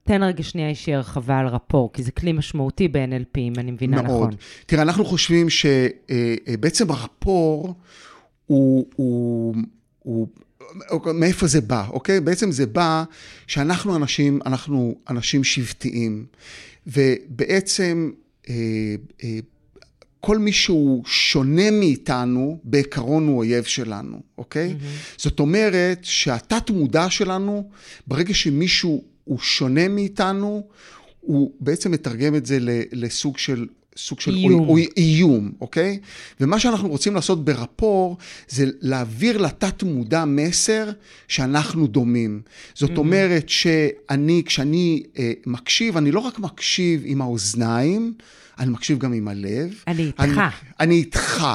תן 0.05 0.23
רגע 0.23 0.43
שנייה 0.43 0.69
איזושהי 0.69 0.95
הרחבה 0.95 1.39
על 1.39 1.47
רפור, 1.47 1.93
כי 1.93 2.03
זה 2.03 2.13
כלי 2.13 2.33
משמעותי 2.33 2.89
ב-NLP, 2.89 3.39
אם 3.39 3.53
אני 3.59 3.71
מבינה 3.71 4.03
נכון. 4.03 4.21
מאוד. 4.21 4.35
תראה, 4.67 4.83
אנחנו 4.83 5.05
חושבים 5.05 5.47
שבעצם 5.51 6.91
הרפור 6.91 7.75
הוא, 8.47 8.87
הוא, 8.97 9.55
הוא, 9.99 10.29
מאיפה 11.15 11.47
זה 11.47 11.61
בא, 11.61 11.87
אוקיי? 11.91 12.21
בעצם 12.21 12.53
זה 12.53 12.67
בא 12.67 13.05
שאנחנו 13.47 13.97
אנשים, 13.97 14.41
אנחנו 14.47 14.95
אנשים 15.11 15.45
שבטיים, 15.45 16.27
ובעצם 16.87 18.11
אה, 18.49 18.55
אה, 19.25 19.39
כל 20.21 20.39
מי 20.39 20.53
שהוא 20.53 21.05
שונה 21.07 21.71
מאיתנו, 21.71 22.59
בעיקרון 22.65 23.27
הוא 23.27 23.39
אויב 23.39 23.65
שלנו, 23.65 24.21
אוקיי? 24.39 24.71
Mm-hmm. 24.71 25.19
זאת 25.23 25.41
אומרת 25.41 25.99
שהתת 26.03 26.71
מודע 26.71 27.11
שלנו, 27.11 27.71
ברגע 28.07 28.35
שמישהו 28.35 29.14
הוא 29.25 29.39
שונה 29.39 29.89
מאיתנו, 29.89 30.67
הוא 31.21 31.53
בעצם 31.61 31.91
מתרגם 31.91 32.35
את 32.35 32.47
זה 32.47 32.59
לסוג 32.93 33.39
של... 33.39 33.67
סוג 33.97 34.21
של 34.21 34.35
איום. 34.35 34.61
אוי, 34.61 34.69
אוי, 34.69 34.87
איום, 34.97 35.53
אוקיי? 35.61 35.99
ומה 36.41 36.59
שאנחנו 36.59 36.89
רוצים 36.89 37.15
לעשות 37.15 37.45
ברפור, 37.45 38.17
זה 38.49 38.67
להעביר 38.81 39.39
לתת 39.39 39.83
מודע 39.83 40.25
מסר 40.25 40.91
שאנחנו 41.29 41.87
דומים. 41.87 42.41
זאת 42.75 42.91
mm-hmm. 42.91 42.97
אומרת 42.97 43.49
שאני, 43.49 44.43
כשאני 44.47 45.03
אה, 45.19 45.33
מקשיב, 45.47 45.97
אני 45.97 46.13
לא 46.13 46.21
רק 46.21 46.39
מקשיב 46.39 47.03
עם 47.05 47.21
האוזניים, 47.21 48.15
אני 48.59 48.71
מקשיב 48.71 48.99
גם 48.99 49.13
עם 49.13 49.29
הלב. 49.29 49.75
אני 49.87 50.03
איתך. 50.03 50.21
אני, 50.21 50.37
אני 50.81 50.95
איתך, 50.95 51.47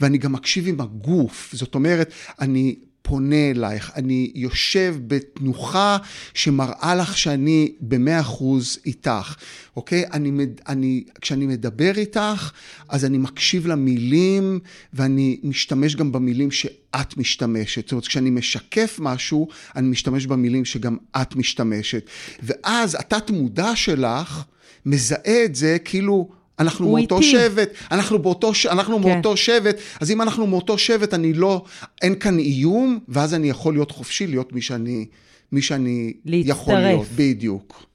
ואני 0.00 0.18
גם 0.18 0.32
מקשיב 0.32 0.68
עם 0.68 0.80
הגוף. 0.80 1.50
זאת 1.54 1.74
אומרת, 1.74 2.12
אני 2.40 2.74
פונה 3.06 3.50
אלייך, 3.50 3.92
אני 3.94 4.30
יושב 4.34 4.96
בתנוחה 5.06 5.96
שמראה 6.34 6.94
לך 6.94 7.18
שאני 7.18 7.72
במאה 7.80 8.20
אחוז 8.20 8.78
איתך, 8.86 9.34
אוקיי? 9.76 10.04
אני, 10.12 10.46
אני, 10.68 11.04
כשאני 11.20 11.46
מדבר 11.46 11.92
איתך, 11.96 12.50
אז 12.88 13.04
אני 13.04 13.18
מקשיב 13.18 13.66
למילים, 13.66 14.58
ואני 14.92 15.40
משתמש 15.42 15.96
גם 15.96 16.12
במילים 16.12 16.50
שאת 16.50 17.16
משתמשת. 17.16 17.82
זאת 17.82 17.92
אומרת, 17.92 18.06
כשאני 18.06 18.30
משקף 18.30 18.96
משהו, 19.02 19.48
אני 19.76 19.88
משתמש 19.88 20.26
במילים 20.26 20.64
שגם 20.64 20.96
את 21.16 21.36
משתמשת. 21.36 22.06
ואז 22.42 22.94
התת 22.94 23.30
מודע 23.30 23.76
שלך 23.76 24.44
מזהה 24.86 25.44
את 25.44 25.54
זה 25.54 25.76
כאילו... 25.84 26.43
אנחנו 26.58 26.88
מאותו 26.96 27.16
איתי. 27.16 27.30
שבט, 27.30 27.68
אנחנו 27.90 28.18
באותו, 28.18 28.52
אנחנו 28.70 29.02
כן. 29.02 29.08
מאותו 29.08 29.36
שבט, 29.36 29.76
אז 30.00 30.10
אם 30.10 30.22
אנחנו 30.22 30.46
מאותו 30.46 30.78
שבט, 30.78 31.14
אני 31.14 31.32
לא, 31.32 31.64
אין 32.02 32.14
כאן 32.18 32.38
איום, 32.38 32.98
ואז 33.08 33.34
אני 33.34 33.50
יכול 33.50 33.74
להיות 33.74 33.90
חופשי, 33.90 34.26
להיות 34.26 34.52
מי 34.52 34.62
שאני, 34.62 35.06
מי 35.52 35.62
שאני 35.62 36.12
יכול 36.26 36.74
להצטרף. 36.74 36.84
להיות, 36.84 37.06
בדיוק. 37.16 37.86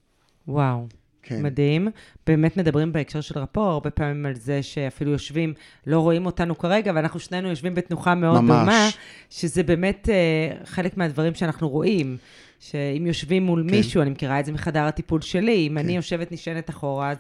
וואו. 0.47 0.87
כן. 1.29 1.41
מדהים. 1.43 1.87
באמת 2.27 2.57
מדברים 2.57 2.93
בהקשר 2.93 3.21
של 3.21 3.39
רפור, 3.39 3.65
הרבה 3.65 3.89
פעמים 3.89 4.25
על 4.25 4.35
זה 4.35 4.63
שאפילו 4.63 5.11
יושבים, 5.11 5.53
לא 5.87 5.99
רואים 5.99 6.25
אותנו 6.25 6.57
כרגע, 6.57 6.91
ואנחנו 6.95 7.19
שנינו 7.19 7.49
יושבים 7.49 7.75
בתנוחה 7.75 8.15
מאוד 8.15 8.41
ממש. 8.41 8.59
דומה, 8.59 8.89
שזה 9.29 9.63
באמת 9.63 10.09
אה, 10.09 10.65
חלק 10.65 10.97
מהדברים 10.97 11.35
שאנחנו 11.35 11.69
רואים. 11.69 12.17
שאם 12.59 13.07
יושבים 13.07 13.43
מול 13.43 13.63
כן. 13.69 13.75
מישהו, 13.75 14.01
אני 14.01 14.09
מכירה 14.09 14.39
את 14.39 14.45
זה 14.45 14.51
מחדר 14.51 14.83
הטיפול 14.83 15.21
שלי, 15.21 15.67
אם 15.67 15.77
אני 15.77 15.95
יושבת 15.95 16.31
נשענת 16.31 16.69
אחורה, 16.69 17.11
אז 17.11 17.17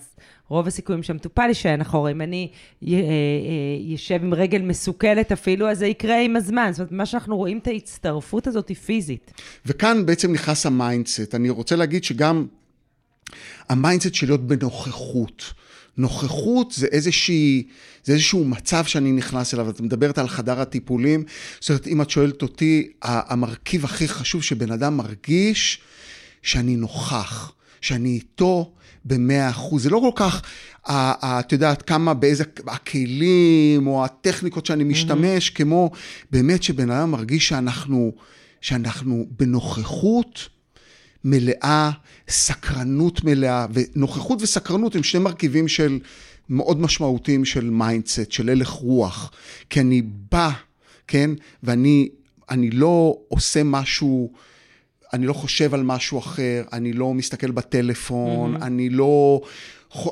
רוב 0.47 0.67
הסיכויים 0.67 1.03
שהמטופל 1.03 1.47
יישען 1.47 1.81
אחורה. 1.81 2.11
אם 2.11 2.21
אני 2.21 2.51
אה, 2.87 2.93
אה, 2.93 2.99
ישב 3.79 4.19
עם 4.23 4.33
רגל 4.33 4.61
מסוכלת 4.61 5.31
אפילו, 5.31 5.69
אז 5.69 5.79
זה 5.79 5.87
יקרה 5.87 6.21
עם 6.21 6.35
הזמן. 6.35 6.69
זאת 6.71 6.79
אומרת, 6.79 6.91
מה 6.91 7.05
שאנחנו 7.05 7.37
רואים 7.37 7.57
את 7.57 7.67
ההצטרפות 7.67 8.47
הזאת 8.47 8.69
היא 8.69 8.77
פיזית. 8.77 9.31
וכאן 9.65 10.05
בעצם 10.05 10.31
נכנס 10.33 10.65
ה 10.65 10.73
mindset. 10.73 11.35
אני 11.35 11.49
רוצה 11.49 11.75
להגיד 11.75 12.03
שגם 12.03 12.45
ה 13.69 13.75
mindset 13.75 14.13
של 14.13 14.27
להיות 14.27 14.47
בנוכחות. 14.47 15.53
נוכחות 15.99 16.71
זה 16.71 16.87
איזושהי, 16.91 17.63
זה 18.03 18.13
איזשהו 18.13 18.45
מצב 18.45 18.85
שאני 18.85 19.11
נכנס 19.11 19.53
אליו, 19.53 19.69
את 19.69 19.81
מדברת 19.81 20.17
על 20.17 20.27
חדר 20.27 20.61
הטיפולים, 20.61 21.23
זאת 21.59 21.69
אומרת, 21.69 21.87
אם 21.87 22.01
את 22.01 22.09
שואלת 22.09 22.41
אותי, 22.41 22.91
המרכיב 23.01 23.85
הכי 23.85 24.07
חשוב 24.07 24.43
שבן 24.43 24.71
אדם 24.71 24.97
מרגיש, 24.97 25.79
שאני 26.41 26.75
נוכח, 26.75 27.51
שאני 27.81 28.09
איתו 28.09 28.73
במאה 29.05 29.49
אחוז. 29.49 29.83
זה 29.83 29.89
לא 29.89 29.99
כל 29.99 30.11
כך, 30.15 30.41
את 30.85 31.51
יודעת, 31.51 31.81
כמה, 31.81 32.13
באיזה, 32.13 32.43
הכלים 32.67 33.87
או 33.87 34.05
הטכניקות 34.05 34.65
שאני 34.65 34.83
משתמש, 34.83 35.49
כמו 35.49 35.91
באמת 36.31 36.63
שבן 36.63 36.91
אדם 36.91 37.11
מרגיש 37.11 37.47
שאנחנו, 37.47 38.11
שאנחנו 38.61 39.25
בנוכחות. 39.39 40.58
מלאה, 41.23 41.91
סקרנות 42.29 43.23
מלאה, 43.23 43.65
ונוכחות 43.73 44.41
וסקרנות 44.41 44.95
הם 44.95 45.03
שני 45.03 45.19
מרכיבים 45.19 45.67
של 45.67 45.99
מאוד 46.49 46.81
משמעותיים 46.81 47.45
של 47.45 47.69
mindset, 47.69 48.31
של 48.31 48.49
הלך 48.49 48.69
רוח. 48.69 49.31
כי 49.69 49.79
אני 49.79 50.01
בא, 50.01 50.49
כן, 51.07 51.31
ואני 51.63 52.09
אני 52.49 52.69
לא 52.69 53.17
עושה 53.27 53.63
משהו, 53.63 54.31
אני 55.13 55.27
לא 55.27 55.33
חושב 55.33 55.73
על 55.73 55.83
משהו 55.83 56.19
אחר, 56.19 56.63
אני 56.73 56.93
לא 56.93 57.13
מסתכל 57.13 57.51
בטלפון, 57.51 58.55
mm-hmm. 58.55 58.65
אני 58.65 58.89
לא... 58.89 59.41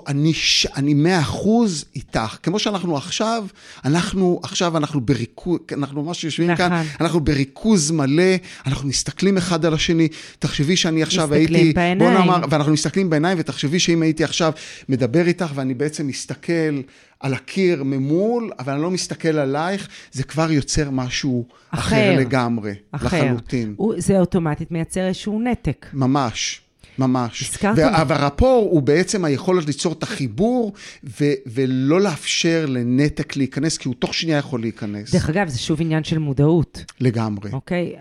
אני, 0.07 0.33
אני 0.75 0.93
מאה 0.93 1.19
אחוז 1.19 1.85
איתך, 1.95 2.37
כמו 2.43 2.59
שאנחנו 2.59 2.97
עכשיו, 2.97 3.45
אנחנו 3.85 4.39
עכשיו, 4.43 4.77
אנחנו 4.77 5.01
בריכוז, 5.01 5.59
אנחנו 5.73 6.03
ממש 6.03 6.23
יושבים 6.23 6.51
נכון. 6.51 6.69
כאן, 6.69 6.83
אנחנו 7.01 7.19
בריכוז 7.19 7.91
מלא, 7.91 8.23
אנחנו 8.65 8.87
מסתכלים 8.89 9.37
אחד 9.37 9.65
על 9.65 9.73
השני, 9.73 10.07
תחשבי 10.39 10.75
שאני 10.75 11.03
עכשיו 11.03 11.27
מסתכלים 11.27 11.55
הייתי, 11.55 11.73
בעיניים. 11.73 12.11
בוא 12.11 12.19
נאמר, 12.19 12.45
ואנחנו 12.49 12.73
מסתכלים 12.73 13.09
בעיניים, 13.09 13.37
ותחשבי 13.39 13.79
שאם 13.79 14.01
הייתי 14.01 14.23
עכשיו 14.23 14.51
מדבר 14.89 15.27
איתך, 15.27 15.51
ואני 15.55 15.73
בעצם 15.73 16.07
מסתכל 16.07 16.81
על 17.19 17.33
הקיר 17.33 17.83
ממול, 17.83 18.51
אבל 18.59 18.73
אני 18.73 18.81
לא 18.81 18.91
מסתכל 18.91 19.37
עלייך, 19.39 19.87
זה 20.11 20.23
כבר 20.23 20.51
יוצר 20.51 20.89
משהו 20.89 21.45
אחר, 21.69 21.79
אחר. 21.79 21.95
אחר 21.95 22.19
לגמרי, 22.19 22.73
אחר. 22.91 23.07
לחלוטין. 23.07 23.73
הוא, 23.77 23.93
זה 23.97 24.19
אוטומטית 24.19 24.71
מייצר 24.71 25.07
איזשהו 25.07 25.41
נתק. 25.41 25.85
ממש. 25.93 26.61
ממש. 26.99 27.49
הזכרת- 27.49 27.77
וה- 27.77 28.03
והרפור 28.07 28.67
הוא 28.71 28.81
בעצם 28.81 29.25
היכולת 29.25 29.65
ליצור 29.65 29.93
את 29.93 30.03
החיבור 30.03 30.73
ו- 31.21 31.33
ולא 31.45 32.01
לאפשר 32.01 32.65
לנתק 32.69 33.35
להיכנס, 33.35 33.77
כי 33.77 33.87
הוא 33.87 33.95
תוך 33.99 34.13
שנייה 34.13 34.37
יכול 34.37 34.61
להיכנס. 34.61 35.11
דרך 35.13 35.29
אגב, 35.29 35.47
זה 35.47 35.59
שוב 35.59 35.81
עניין 35.81 36.03
של 36.03 36.17
מודעות. 36.17 36.83
לגמרי. 36.99 37.51
אוקיי, 37.53 37.95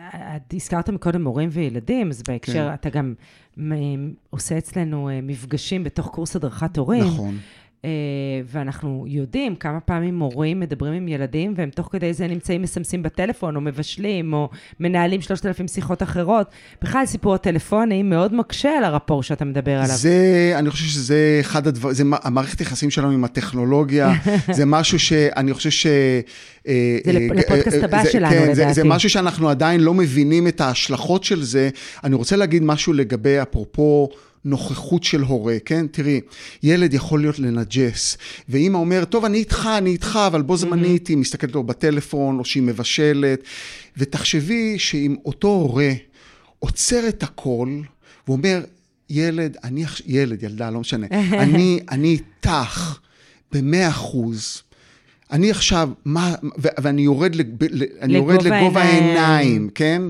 הזכרת 0.52 0.90
מקודם 0.90 1.24
הורים 1.26 1.48
וילדים, 1.52 2.10
אז 2.10 2.22
בהקשר, 2.28 2.52
כן. 2.68 2.74
אתה 2.74 2.90
גם 2.90 3.14
עושה 4.30 4.58
אצלנו 4.58 5.08
אה, 5.08 5.20
מפגשים 5.22 5.84
בתוך 5.84 6.06
קורס 6.08 6.36
הדרכת 6.36 6.76
הורים. 6.78 7.04
נכון. 7.04 7.38
אה, 7.86 7.90
ואנחנו 8.46 9.04
יודעים 9.08 9.56
כמה 9.56 9.80
פעמים 9.80 10.18
הורים 10.18 10.60
מדברים 10.60 10.92
עם 10.92 11.08
ילדים, 11.08 11.54
והם 11.56 11.70
תוך 11.70 11.88
כדי 11.92 12.12
זה 12.12 12.26
נמצאים 12.26 12.62
מסמסים 12.62 13.02
בטלפון, 13.02 13.56
או 13.56 13.60
מבשלים, 13.60 14.32
או 14.32 14.48
מנהלים 14.80 15.20
3,000 15.20 15.68
שיחות 15.68 16.02
אחרות. 16.02 16.46
בכלל, 16.82 17.06
סיפור 17.06 17.34
הטלפוני 17.34 18.02
מאוד 18.02 18.34
מקשה 18.34 18.70
על 18.78 18.84
הרפור 18.84 19.22
שאתה 19.22 19.44
מדבר 19.44 19.72
עליו. 19.74 19.96
זה, 19.96 20.52
אני 20.54 20.70
חושב 20.70 20.84
שזה 20.86 21.16
אחד 21.40 21.66
הדברים, 21.66 21.94
זה 21.94 22.02
המערכת 22.22 22.60
יחסים 22.60 22.90
שלנו 22.90 23.10
עם 23.10 23.24
הטכנולוגיה, 23.24 24.12
זה 24.56 24.64
משהו 24.66 24.98
שאני 24.98 25.54
חושב 25.54 25.70
ש... 25.70 25.86
אה, 26.68 26.98
זה 27.04 27.10
אה, 27.10 27.18
לפודקאסט 27.34 27.82
הבא 27.82 28.02
שלנו, 28.12 28.30
כן, 28.30 28.46
זה- 28.46 28.54
זה 28.54 28.64
לדעתי. 28.64 28.80
משהו 28.84 29.10
שאנחנו 29.10 29.48
עדיין 29.48 29.80
לא 29.80 29.94
מבינים 29.94 30.48
את 30.48 30.60
ההשלכות 30.60 31.24
של 31.24 31.42
זה. 31.42 31.68
אני 32.04 32.14
רוצה 32.14 32.36
להגיד 32.36 32.62
משהו 32.62 32.92
לגבי, 32.92 33.42
אפרופו... 33.42 34.08
נוכחות 34.46 35.04
של 35.04 35.22
הורה, 35.22 35.56
כן? 35.64 35.86
תראי, 35.86 36.20
ילד 36.62 36.94
יכול 36.94 37.20
להיות 37.20 37.38
לנג'ס, 37.38 38.18
ואימא 38.48 38.78
אומרת, 38.78 39.10
טוב, 39.10 39.24
אני 39.24 39.38
איתך, 39.38 39.68
אני 39.78 39.90
איתך, 39.90 40.18
אבל 40.26 40.42
בו 40.42 40.56
זמנית 40.56 41.06
היא 41.06 41.16
מסתכלת 41.16 41.54
לו 41.54 41.62
בטלפון, 41.62 42.38
או 42.38 42.44
שהיא 42.44 42.62
מבשלת, 42.62 43.42
ותחשבי 43.96 44.78
שאם 44.78 45.16
אותו 45.24 45.48
הורה 45.48 45.92
עוצר 46.58 47.08
את 47.08 47.22
הכל, 47.22 47.80
ואומר, 48.28 48.64
ילד, 49.10 49.56
אני 49.64 49.84
עכשיו, 49.84 50.06
ילד, 50.10 50.42
ילדה, 50.42 50.70
לא 50.70 50.80
משנה, 50.80 51.06
אני, 51.42 51.80
אני 51.90 52.08
איתך 52.08 52.98
במאה 53.52 53.88
אחוז. 53.88 54.62
אני 55.32 55.50
עכשיו, 55.50 55.90
מה, 56.04 56.34
ואני 56.82 57.02
יורד, 57.02 57.34
לג, 57.34 57.46
ל- 57.70 57.82
אני 58.00 58.14
יורד 58.14 58.42
לגובה 58.42 58.60
לגובה 58.60 58.82
העיניים. 58.82 59.68
כן? 59.74 60.02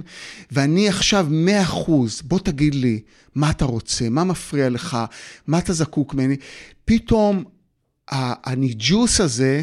ואני 0.53 0.89
עכשיו 0.89 1.27
מאה 1.31 1.63
אחוז, 1.63 2.23
בוא 2.25 2.39
תגיד 2.39 2.75
לי, 2.75 3.01
מה 3.35 3.51
אתה 3.51 3.65
רוצה, 3.65 4.09
מה 4.09 4.25
מפריע 4.25 4.69
לך, 4.69 4.99
מה 5.47 5.59
אתה 5.59 5.73
זקוק 5.73 6.15
ממני. 6.15 6.37
פתאום 6.85 7.45
הניג'וס 8.09 9.21
הזה, 9.21 9.63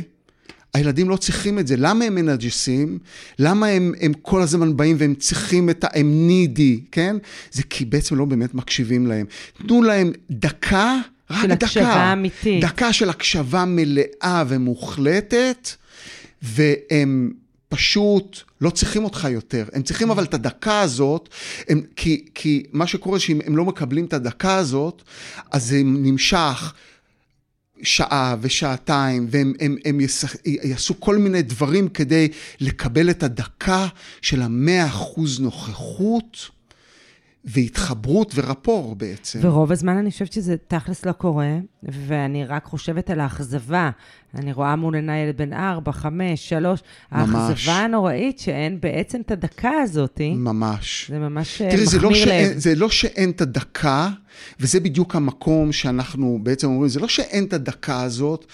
הילדים 0.73 1.09
לא 1.09 1.17
צריכים 1.17 1.59
את 1.59 1.67
זה. 1.67 1.75
למה 1.77 2.05
הם 2.05 2.15
מנג'סים? 2.15 2.99
למה 3.39 3.67
הם, 3.67 3.93
הם 4.01 4.13
כל 4.21 4.41
הזמן 4.41 4.77
באים 4.77 4.95
והם 4.99 5.15
צריכים 5.15 5.69
את 5.69 5.83
ה... 5.83 5.87
הם 5.93 6.27
נידי, 6.27 6.79
כן? 6.91 7.15
זה 7.51 7.63
כי 7.69 7.85
בעצם 7.85 8.15
לא 8.15 8.25
באמת 8.25 8.53
מקשיבים 8.53 9.07
להם. 9.07 9.25
תנו 9.67 9.83
להם 9.83 10.11
דקה, 10.31 10.99
של 11.31 11.47
דקה. 11.47 11.65
הקשבה 11.65 12.13
אמיתית. 12.13 12.63
דקה 12.63 12.93
של 12.93 13.09
הקשבה 13.09 13.65
מלאה 13.67 14.43
ומוחלטת, 14.47 15.69
והם 16.41 17.33
פשוט 17.69 18.41
לא 18.61 18.69
צריכים 18.69 19.03
אותך 19.03 19.27
יותר. 19.29 19.65
הם 19.73 19.83
צריכים 19.83 20.11
אבל 20.11 20.23
את 20.23 20.33
הדקה 20.33 20.81
הזאת, 20.81 21.29
הם, 21.69 21.81
כי, 21.95 22.25
כי 22.35 22.63
מה 22.71 22.87
שקורה 22.87 23.19
שאם 23.19 23.39
הם 23.45 23.57
לא 23.57 23.65
מקבלים 23.65 24.05
את 24.05 24.13
הדקה 24.13 24.55
הזאת, 24.55 25.01
אז 25.51 25.63
זה 25.63 25.81
נמשך. 25.83 26.73
שעה 27.83 28.35
ושעתיים, 28.41 29.27
והם 29.29 29.53
הם, 29.59 29.75
הם 29.85 29.99
ישח, 29.99 30.35
יעשו 30.45 30.99
כל 30.99 31.17
מיני 31.17 31.41
דברים 31.41 31.87
כדי 31.89 32.27
לקבל 32.59 33.09
את 33.09 33.23
הדקה 33.23 33.87
של 34.21 34.41
המאה 34.41 34.85
אחוז 34.85 35.39
נוכחות 35.39 36.49
והתחברות 37.45 38.31
ורפור 38.35 38.95
בעצם. 38.95 39.39
ורוב 39.41 39.71
הזמן 39.71 39.97
אני 39.97 40.11
חושבת 40.11 40.31
שזה 40.33 40.55
תכלס 40.67 41.05
לא 41.05 41.11
קורה, 41.11 41.57
ואני 41.83 42.45
רק 42.45 42.65
חושבת 42.65 43.09
על 43.09 43.19
האכזבה. 43.19 43.89
אני 44.35 44.53
רואה 44.53 44.75
מול 44.75 44.95
עיניי 44.95 45.23
ילד 45.23 45.37
בן 45.37 45.53
4, 45.53 45.91
5, 45.91 46.49
3, 46.49 46.79
ממש. 47.11 47.29
האכזבה 47.35 47.73
הנוראית 47.73 48.39
שאין 48.39 48.79
בעצם 48.81 49.21
את 49.21 49.31
הדקה 49.31 49.71
הזאת. 49.71 50.21
ממש. 50.35 51.11
זה 51.11 51.19
ממש 51.19 51.61
אה, 51.61 51.71
תראי, 51.71 51.85
זה 51.85 51.99
לא, 51.99 52.09
מחמיר 52.09 52.25
שאין, 52.25 52.51
לב. 52.51 52.57
זה 52.57 52.75
לא 52.75 52.89
שאין 52.89 53.29
את 53.29 53.41
הדקה, 53.41 54.09
וזה 54.59 54.79
בדיוק 54.79 55.15
המקום 55.15 55.71
שאנחנו 55.71 56.39
בעצם 56.43 56.67
אומרים, 56.67 56.89
זה 56.89 56.99
לא 56.99 57.07
שאין 57.07 57.43
את 57.43 57.53
הדקה 57.53 58.01
הזאת, 58.01 58.45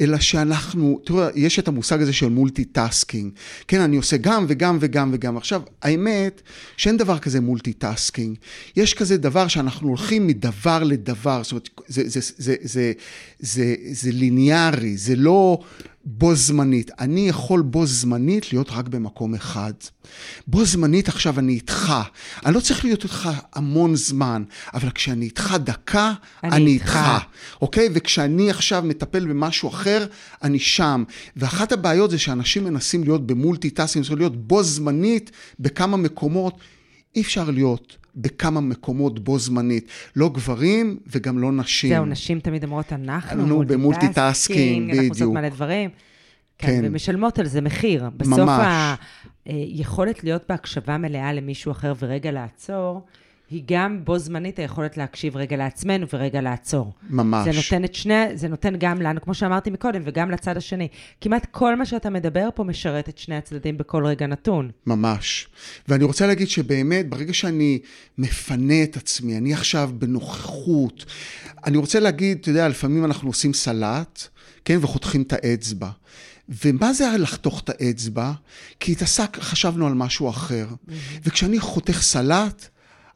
אלא 0.00 0.18
שאנחנו, 0.18 1.00
תראו, 1.04 1.20
יש 1.34 1.58
את 1.58 1.68
המושג 1.68 2.02
הזה 2.02 2.12
של 2.12 2.28
multitasking. 2.28 3.32
כן, 3.68 3.80
אני 3.80 3.96
עושה 3.96 4.16
גם 4.16 4.44
וגם 4.48 4.78
וגם 4.80 5.10
וגם. 5.12 5.36
עכשיו, 5.36 5.62
האמת 5.82 6.42
שאין 6.76 6.96
דבר 6.96 7.18
כזה 7.18 7.40
multitasking. 7.40 8.36
יש 8.76 8.94
כזה 8.94 9.16
דבר 9.16 9.48
שאנחנו 9.48 9.88
הולכים 9.88 10.26
מדבר 10.26 10.82
לדבר, 10.82 11.42
זאת 11.42 11.52
אומרת, 11.52 11.70
זה, 11.86 12.02
זה, 12.06 12.20
זה, 12.20 12.32
זה, 12.38 12.54
זה, 12.62 12.92
זה, 13.38 13.74
זה 13.92 14.10
ליניארי, 14.12 14.96
זה 14.96 15.16
לא 15.18 15.58
בו 16.04 16.34
זמנית. 16.34 16.90
אני 16.98 17.28
יכול 17.28 17.62
בו 17.62 17.86
זמנית 17.86 18.52
להיות 18.52 18.70
רק 18.70 18.88
במקום 18.88 19.34
אחד. 19.34 19.72
בו 20.46 20.64
זמנית 20.64 21.08
עכשיו 21.08 21.38
אני 21.38 21.52
איתך. 21.52 21.92
אני 22.46 22.54
לא 22.54 22.60
צריך 22.60 22.84
להיות 22.84 23.04
איתך 23.04 23.30
המון 23.54 23.96
זמן, 23.96 24.44
אבל 24.74 24.90
כשאני 24.90 25.24
איתך 25.24 25.56
דקה, 25.64 26.12
אני 26.44 26.56
אני, 26.56 26.70
איתך. 26.70 26.86
איתך. 26.86 27.24
אוקיי? 27.62 27.88
וכשאני 27.94 28.50
עכשיו 28.50 28.82
מטפל 28.86 29.26
במשהו 29.26 29.68
אחר, 29.68 30.06
אני 30.42 30.58
שם. 30.58 31.04
ואחת 31.36 31.72
הבעיות 31.72 32.10
זה 32.10 32.18
שאנשים 32.18 32.64
מנסים 32.64 33.04
להיות 33.04 33.26
אומרת 34.10 34.20
להיות 34.20 34.46
בו 34.46 34.62
זמנית 34.62 35.30
בכמה 35.60 35.96
מקומות. 35.96 36.58
אי 37.16 37.20
אפשר 37.20 37.50
להיות 37.50 37.96
בכמה 38.18 38.60
מקומות 38.60 39.24
בו 39.24 39.38
זמנית. 39.38 39.88
לא 40.16 40.28
גברים 40.28 40.98
וגם 41.06 41.38
לא 41.38 41.52
נשים. 41.52 41.90
זהו, 41.90 42.04
נשים 42.04 42.40
תמיד 42.40 42.64
אומרות, 42.64 42.92
אנחנו 42.92 43.42
אנחנו 43.42 43.64
ב 43.66 43.75
multitasking, 43.75 44.90
אנחנו 44.90 45.02
עושות 45.02 45.16
בדיוק. 45.16 45.34
מלא 45.34 45.48
דברים. 45.48 45.90
כן, 46.58 46.66
כן. 46.68 46.80
ומשלמות 46.84 47.38
על 47.38 47.46
זה 47.46 47.60
מחיר. 47.60 48.10
בסוף 48.16 48.38
ממש. 48.38 48.98
היכולת 49.46 50.24
להיות 50.24 50.42
בהקשבה 50.48 50.98
מלאה 50.98 51.32
למישהו 51.32 51.72
אחר 51.72 51.92
ורגע 51.98 52.30
לעצור, 52.30 53.06
היא 53.50 53.62
גם 53.66 54.04
בו 54.04 54.18
זמנית 54.18 54.58
היכולת 54.58 54.96
להקשיב 54.96 55.36
רגע 55.36 55.56
לעצמנו 55.56 56.06
ורגע 56.12 56.40
לעצור. 56.40 56.92
ממש. 57.10 57.44
זה 57.44 57.56
נותן 57.56 57.84
את 57.84 57.94
שני, 57.94 58.36
זה 58.36 58.48
נותן 58.48 58.74
גם 58.78 59.02
לנו, 59.02 59.20
כמו 59.20 59.34
שאמרתי 59.34 59.70
מקודם, 59.70 60.02
וגם 60.04 60.30
לצד 60.30 60.56
השני. 60.56 60.88
כמעט 61.20 61.46
כל 61.50 61.76
מה 61.76 61.86
שאתה 61.86 62.10
מדבר 62.10 62.48
פה 62.54 62.64
משרת 62.64 63.08
את 63.08 63.18
שני 63.18 63.36
הצדדים 63.36 63.78
בכל 63.78 64.06
רגע 64.06 64.26
נתון. 64.26 64.70
ממש. 64.86 65.48
ואני 65.88 66.04
רוצה 66.04 66.26
להגיד 66.26 66.48
שבאמת, 66.48 67.08
ברגע 67.08 67.34
שאני 67.34 67.78
מפנה 68.18 68.82
את 68.82 68.96
עצמי, 68.96 69.36
אני 69.36 69.52
עכשיו 69.52 69.90
בנוכחות, 69.98 71.04
אני 71.66 71.76
רוצה 71.76 72.00
להגיד, 72.00 72.38
אתה 72.40 72.50
יודע, 72.50 72.68
לפעמים 72.68 73.04
אנחנו 73.04 73.28
עושים 73.28 73.52
סלט, 73.52 74.28
כן, 74.64 74.78
וחותכים 74.80 75.22
את 75.22 75.32
האצבע. 75.32 75.88
ומה 76.64 76.92
זה 76.92 77.16
לחתוך 77.18 77.60
את 77.60 77.70
האצבע? 77.70 78.32
כי 78.80 78.92
התעסק, 78.92 79.36
חשבנו 79.40 79.86
על 79.86 79.94
משהו 79.94 80.30
אחר. 80.30 80.66
וכשאני 81.24 81.60
חותך 81.60 82.02
סלט, 82.02 82.68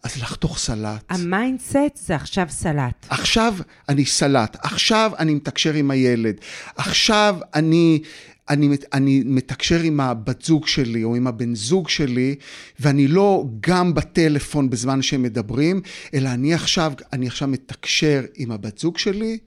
אז 0.03 0.17
לחתוך 0.23 0.59
סלט. 0.59 1.05
ה 1.11 1.22
mindset 1.22 1.97
זה 2.07 2.17
עכשיו 2.17 2.47
סלט. 2.51 3.07
עכשיו 3.09 3.55
אני 3.89 4.05
סלט, 4.05 4.57
עכשיו 4.63 5.13
אני 5.19 5.35
מתקשר 5.35 5.75
עם 5.75 5.91
הילד, 5.91 6.35
עכשיו 6.77 7.37
אני, 7.55 8.03
אני, 8.51 8.77
אני 8.93 9.23
מתקשר 9.27 9.81
עם 9.81 10.01
הבת 10.01 10.43
זוג 10.43 10.67
שלי 10.67 11.05
או 11.05 11.17
עם 11.17 11.27
הבן 11.27 11.55
זוג 11.55 11.89
שלי, 11.89 12.35
ואני 12.81 13.09
לא 13.09 13.45
גם 13.61 13.95
בטלפון 13.95 14.71
בזמן 14.71 15.03
שהם 15.03 15.23
מדברים, 15.23 15.81
אלא 16.15 16.29
אני 16.29 16.55
עכשיו, 16.55 16.93
אני 17.13 17.27
עכשיו 17.27 17.49
מתקשר 17.49 18.23
עם 18.35 18.51
הבת 18.51 18.79
זוג 18.79 18.99
שלי, 18.99 19.39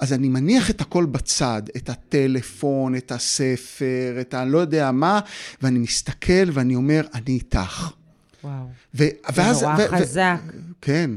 אז 0.00 0.12
אני 0.12 0.28
מניח 0.28 0.70
את 0.70 0.80
הכל 0.80 1.06
בצד, 1.06 1.62
את 1.76 1.88
הטלפון, 1.88 2.94
את 2.94 3.12
הספר, 3.12 4.16
את 4.20 4.34
הלא 4.34 4.58
יודע 4.58 4.90
מה, 4.90 5.20
ואני 5.62 5.78
מסתכל 5.78 6.50
ואני 6.52 6.74
אומר, 6.74 7.06
אני 7.14 7.32
איתך. 7.32 7.99
וואו. 8.44 8.66
ו- 8.94 9.04
זה 9.32 9.42
נורא 9.42 9.76
חזק. 9.88 10.40
כן. 10.80 11.10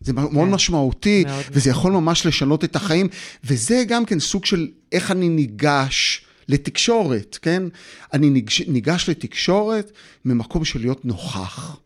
זה 0.00 0.12
מאוד 0.12 0.48
משמעותי, 0.48 1.24
מאוד 1.26 1.44
וזה 1.50 1.70
יכול 1.70 1.92
ממש 1.92 2.26
לשנות 2.26 2.64
את 2.64 2.76
החיים, 2.76 3.08
וזה 3.44 3.84
גם 3.88 4.04
כן 4.04 4.18
סוג 4.18 4.44
של 4.44 4.70
איך 4.92 5.10
אני 5.10 5.28
ניגש 5.28 6.24
לתקשורת, 6.48 7.38
כן? 7.42 7.62
אני 8.12 8.30
ניגש, 8.30 8.60
ניגש 8.60 9.08
לתקשורת 9.08 9.92
ממקום 10.24 10.64
של 10.64 10.80
להיות 10.80 11.04
נוכח, 11.04 11.80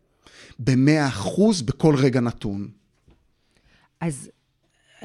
במאה 0.59 1.09
אחוז 1.09 1.63
בכל 1.63 1.97
רגע 1.97 2.21
נתון. 2.21 2.69
אז 4.01 4.31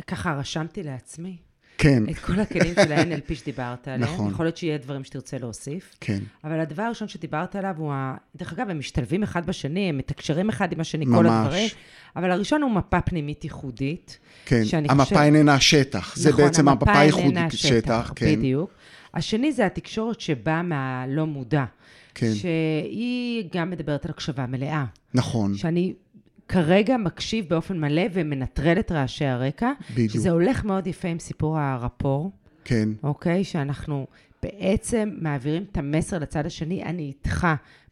ככה 0.07 0.33
רשמתי 0.33 0.83
לעצמי 0.83 1.37
כן, 1.77 2.03
את 2.09 2.19
כל 2.19 2.39
הכלים 2.39 2.73
של 2.83 2.91
ה-NLP 2.91 3.35
שדיברת 3.35 3.87
עליהם. 3.87 4.01
נכון. 4.13 4.31
יכול 4.31 4.45
להיות 4.45 4.57
שיהיה 4.57 4.77
דברים 4.77 5.03
שתרצה 5.03 5.37
להוסיף. 5.37 5.95
כן. 6.01 6.19
אבל 6.43 6.59
הדבר 6.59 6.83
הראשון 6.83 7.07
שדיברת 7.07 7.55
עליו 7.55 7.75
הוא, 7.77 7.93
ה... 7.93 8.15
דרך 8.35 8.53
אגב, 8.53 8.69
הם 8.69 8.79
משתלבים 8.79 9.23
אחד 9.23 9.45
בשני, 9.45 9.89
הם 9.89 9.97
מתקשרים 9.97 10.49
אחד 10.49 10.71
עם 10.71 10.79
השני, 10.79 11.05
כל 11.05 11.11
ממש. 11.11 11.27
הדברים. 11.45 11.69
אבל 12.15 12.31
הראשון 12.31 12.61
הוא 12.61 12.71
מפה 12.71 13.01
פנימית 13.01 13.43
ייחודית. 13.43 14.19
כן. 14.45 14.61
המפה 14.89 15.03
חושב- 15.03 15.15
איננה 15.17 15.53
השטח, 15.53 16.15
זה 16.15 16.29
נכון, 16.29 16.43
בעצם 16.43 16.67
המפה 16.69 16.99
הייחודית 16.99 17.51
שטח, 17.51 18.11
כן. 18.15 18.35
בדיוק. 18.35 18.71
השני 19.13 19.51
זה 19.51 19.65
התקשורת 19.65 20.19
שבאה 20.21 20.61
מהלא 20.61 21.25
מודע. 21.25 21.65
כן. 22.15 22.33
שהיא 22.33 23.43
גם 23.53 23.69
מדברת 23.69 24.05
על 24.05 24.11
הקשבה 24.11 24.45
מלאה. 24.45 24.85
נכון, 25.13 25.55
שאני 25.57 25.93
כרגע 26.47 26.97
מקשיב 26.97 27.45
באופן 27.49 27.79
מלא 27.79 28.03
ומנטרל 28.13 28.79
את 28.79 28.91
רעשי 28.91 29.25
הרקע. 29.25 29.71
בדיוק. 29.91 30.11
שזה 30.11 30.31
הולך 30.31 30.65
מאוד 30.65 30.87
יפה 30.87 31.07
עם 31.07 31.19
סיפור 31.19 31.59
הרפור, 31.59 32.31
כן, 32.65 32.89
אוקיי? 33.03 33.43
שאנחנו 33.43 34.07
בעצם 34.43 35.09
מעבירים 35.21 35.65
את 35.71 35.77
המסר 35.77 36.19
לצד 36.19 36.45
השני, 36.45 36.83
אני 36.83 37.03
איתך 37.03 37.47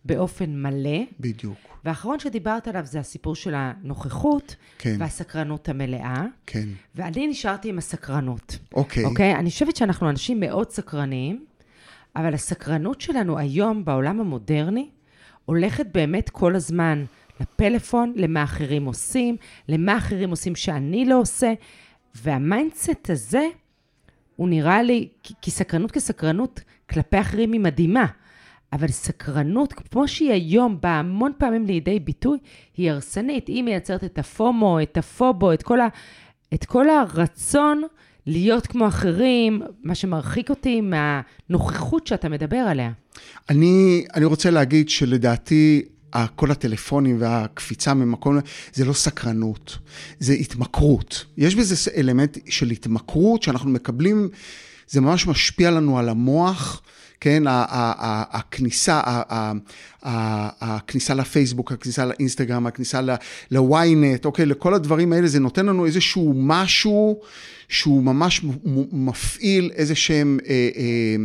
באופן 0.06 0.62
מלא. 0.62 1.00
בדיוק, 1.20 1.58
והאחרון 1.86 2.20
שדיברת 2.20 2.68
עליו 2.68 2.86
זה 2.86 3.00
הסיפור 3.00 3.36
של 3.36 3.54
הנוכחות 3.56 4.56
כן, 4.78 4.96
והסקרנות 5.00 5.70
המלאה. 5.70 6.26
כן. 6.46 6.68
ואני 6.96 7.28
נשארתי 7.28 7.70
עם 7.70 7.78
הסקרנות. 7.78 8.58
אוקיי, 8.74 9.06
אוקיי? 9.06 9.36
אני 9.36 9.50
חושבת 9.50 9.76
שאנחנו 9.76 10.10
אנשים 10.10 10.40
מאוד 10.40 10.72
סקרניים, 10.72 11.46
אבל 12.16 12.34
הסקרנות 12.34 13.02
שלנו 13.02 13.38
היום 13.38 13.86
בעולם 13.86 14.20
המודרני 14.20 14.90
הולכת 15.46 15.86
באמת 15.94 16.30
כל 16.30 16.56
הזמן 16.56 17.06
לפלאפון, 17.40 18.14
למה 18.16 18.44
אחרים 18.44 18.86
עושים, 18.86 19.36
למה 19.70 19.98
אחרים 19.98 20.30
עושים 20.30 20.56
שאני 20.56 21.06
לא 21.06 21.20
עושה, 21.20 21.54
וה 22.16 22.37
mindset 22.37 23.10
הזה, 23.10 23.48
הוא 24.36 24.50
נראה 24.50 24.84
לי, 24.84 25.08
כי, 25.42 25.52
סקרנות 25.52 25.92
כסקרנות 25.92 26.62
כלפי 26.90 27.20
אחרים 27.20 27.52
היא 27.52 27.62
מדהימה, 27.62 28.06
אבל 28.74 28.88
סקרנות, 28.88 29.74
כמו 29.74 30.08
שהיא 30.08 30.32
היום 30.32 30.78
באה 30.82 31.00
המון 31.00 31.32
פעמים 31.38 31.66
לידי 31.66 32.00
ביטוי, 32.00 32.38
היא 32.78 32.92
הרסנית. 32.92 33.48
היא 33.48 33.64
מייצרת 33.64 34.04
את 34.04 34.20
הפומו, 34.20 34.82
את 34.82 34.98
הפובו, 34.98 35.54
את 35.54 35.64
כל, 35.64 35.80
ה, 35.82 35.88
את 36.54 36.66
כל 36.66 36.90
הרצון 36.90 37.84
להיות 38.26 38.68
כמו 38.68 38.88
אחרים, 38.88 39.62
מה 39.84 39.96
שמרחיק 39.96 40.50
אותי 40.50 40.82
מהנוכחות 40.82 42.08
שאתה 42.08 42.30
מדבר 42.30 42.58
עליה. 42.58 42.92
אני, 43.50 44.06
אני 44.16 44.26
רוצה 44.26 44.52
להגיד 44.52 44.90
שלדעתי, 44.90 45.82
כל 46.36 46.52
הטלפונים 46.52 47.18
והקפיצה 47.20 47.94
ממקום, 47.94 48.40
זה 48.74 48.86
לא 48.86 48.94
סקרנות, 48.94 49.78
זה 50.20 50.34
התמכרות. 50.34 51.26
יש 51.38 51.56
בזה 51.56 51.92
אלמנט 51.98 52.38
של 52.50 52.70
התמכרות 52.70 53.44
שאנחנו 53.44 53.70
מקבלים, 53.70 54.30
זה 54.88 55.02
ממש 55.02 55.28
משפיע 55.28 55.72
לנו 55.72 56.00
על 56.00 56.10
המוח. 56.10 56.82
כן, 57.20 57.44
הכניסה, 57.48 59.02
הכניסה 60.62 61.14
לפייסבוק, 61.14 61.72
הכניסה 61.72 62.06
לאינסטגרם, 62.06 62.68
הכניסה 62.68 63.02
ל-ynet, 63.02 64.26
אוקיי, 64.26 64.46
לכל 64.46 64.74
הדברים 64.74 65.14
האלה, 65.14 65.28
זה 65.28 65.40
נותן 65.40 65.66
לנו 65.66 65.86
איזשהו 65.86 66.34
משהו 66.36 67.20
שהוא 67.70 68.04
ממש 68.04 68.42
מפעיל 68.92 69.72
איזה 69.76 69.96
שהם 69.96 70.40
אה, 70.48 70.70
אה, 70.78 71.16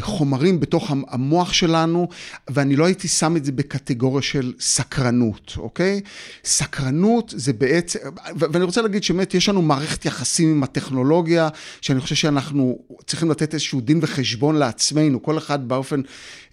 חומרים 0.00 0.60
בתוך 0.60 0.90
המוח 1.08 1.52
שלנו, 1.52 2.08
ואני 2.50 2.76
לא 2.76 2.84
הייתי 2.84 3.08
שם 3.08 3.36
את 3.36 3.44
זה 3.44 3.52
בקטגוריה 3.52 4.22
של 4.22 4.52
סקרנות, 4.60 5.54
אוקיי? 5.56 6.00
סקרנות 6.44 7.34
זה 7.36 7.52
בעצם, 7.52 7.98
ואני 8.36 8.64
רוצה 8.64 8.82
להגיד 8.82 9.02
שבאמת 9.02 9.34
יש 9.34 9.48
לנו 9.48 9.62
מערכת 9.62 10.04
יחסים 10.04 10.48
עם 10.48 10.62
הטכנולוגיה, 10.62 11.48
שאני 11.80 12.00
חושב 12.00 12.14
שאנחנו 12.14 12.78
צריכים 13.06 13.30
לתת 13.30 13.54
איזשהו 13.54 13.80
דין 13.80 13.98
וחשבון 14.02 14.56
לעצמנו, 14.56 15.22
כל 15.22 15.38
אחד 15.38 15.68
באופן 15.68 16.00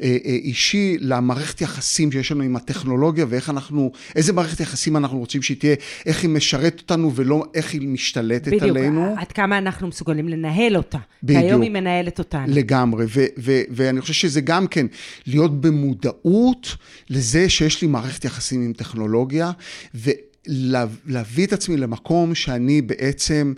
אה, 0.02 0.18
אה, 0.26 0.32
אישי, 0.32 0.98
למערכת 1.00 1.62
יחסים 1.62 2.12
שיש 2.12 2.32
לנו 2.32 2.44
עם 2.44 2.56
הטכנולוגיה, 2.56 3.26
ואיך 3.30 3.50
אנחנו, 3.50 3.92
איזה 4.16 4.34
מערכת 4.34 4.60
יחסים 4.60 4.98
אנחנו 4.98 5.20
רוצים 5.20 5.42
שהיא 5.42 5.58
תהיה, 5.58 5.76
איך 6.06 6.24
היא 6.24 6.30
משרתת 6.30 6.80
אותנו 6.80 7.12
ולא 7.16 7.46
איך 7.54 7.74
היא 7.74 7.88
משתלטת 7.88 8.48
בדיוק, 8.48 8.64
עלינו. 8.64 9.04
בדיוק, 9.04 9.20
עד 9.20 9.32
כמה 9.32 9.58
אנחנו 9.58 9.88
מסוגלים 9.88 10.30
לנהל 10.30 10.78
אותה. 10.78 10.98
בדיוק. 11.24 11.40
כי 11.40 11.46
היום 11.46 11.62
היא 11.62 11.72
מנהלת 11.72 12.20
אותנו. 12.20 12.46
לגמרי, 12.48 13.06
ו- 13.10 13.23
ו- 13.38 13.62
ואני 13.70 14.02
חושב 14.02 14.14
שזה 14.14 14.42
גם 14.42 14.68
כן, 14.68 14.86
להיות 15.26 15.62
במודעות 15.62 16.76
לזה 17.10 17.50
שיש 17.50 17.82
לי 17.82 17.88
מערכת 17.88 18.26
יחסים 18.26 18.62
עם 18.62 18.74
טכנולוגיה, 18.74 19.52
ולהביא 19.94 21.46
את 21.46 21.54
עצמי 21.54 21.78
למקום 21.78 22.36
שאני 22.36 22.82
בעצם... 22.82 23.54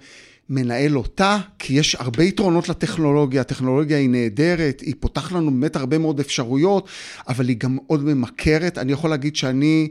מנהל 0.50 0.98
אותה, 0.98 1.38
כי 1.60 1.74
יש 1.74 1.96
הרבה 1.96 2.24
יתרונות 2.24 2.70
לטכנולוגיה, 2.70 3.42
הטכנולוגיה 3.42 3.98
היא 3.98 4.10
נהדרת, 4.10 4.82
היא 4.82 4.94
פותחת 5.00 5.32
לנו 5.32 5.52
באמת 5.52 5.76
הרבה 5.76 5.98
מאוד 5.98 6.20
אפשרויות, 6.20 6.88
אבל 7.28 7.48
היא 7.48 7.58
גם 7.58 7.78
מאוד 7.86 8.04
ממכרת. 8.04 8.78
אני 8.78 8.92
יכול 8.92 9.10
להגיד 9.10 9.36
שאני, 9.36 9.88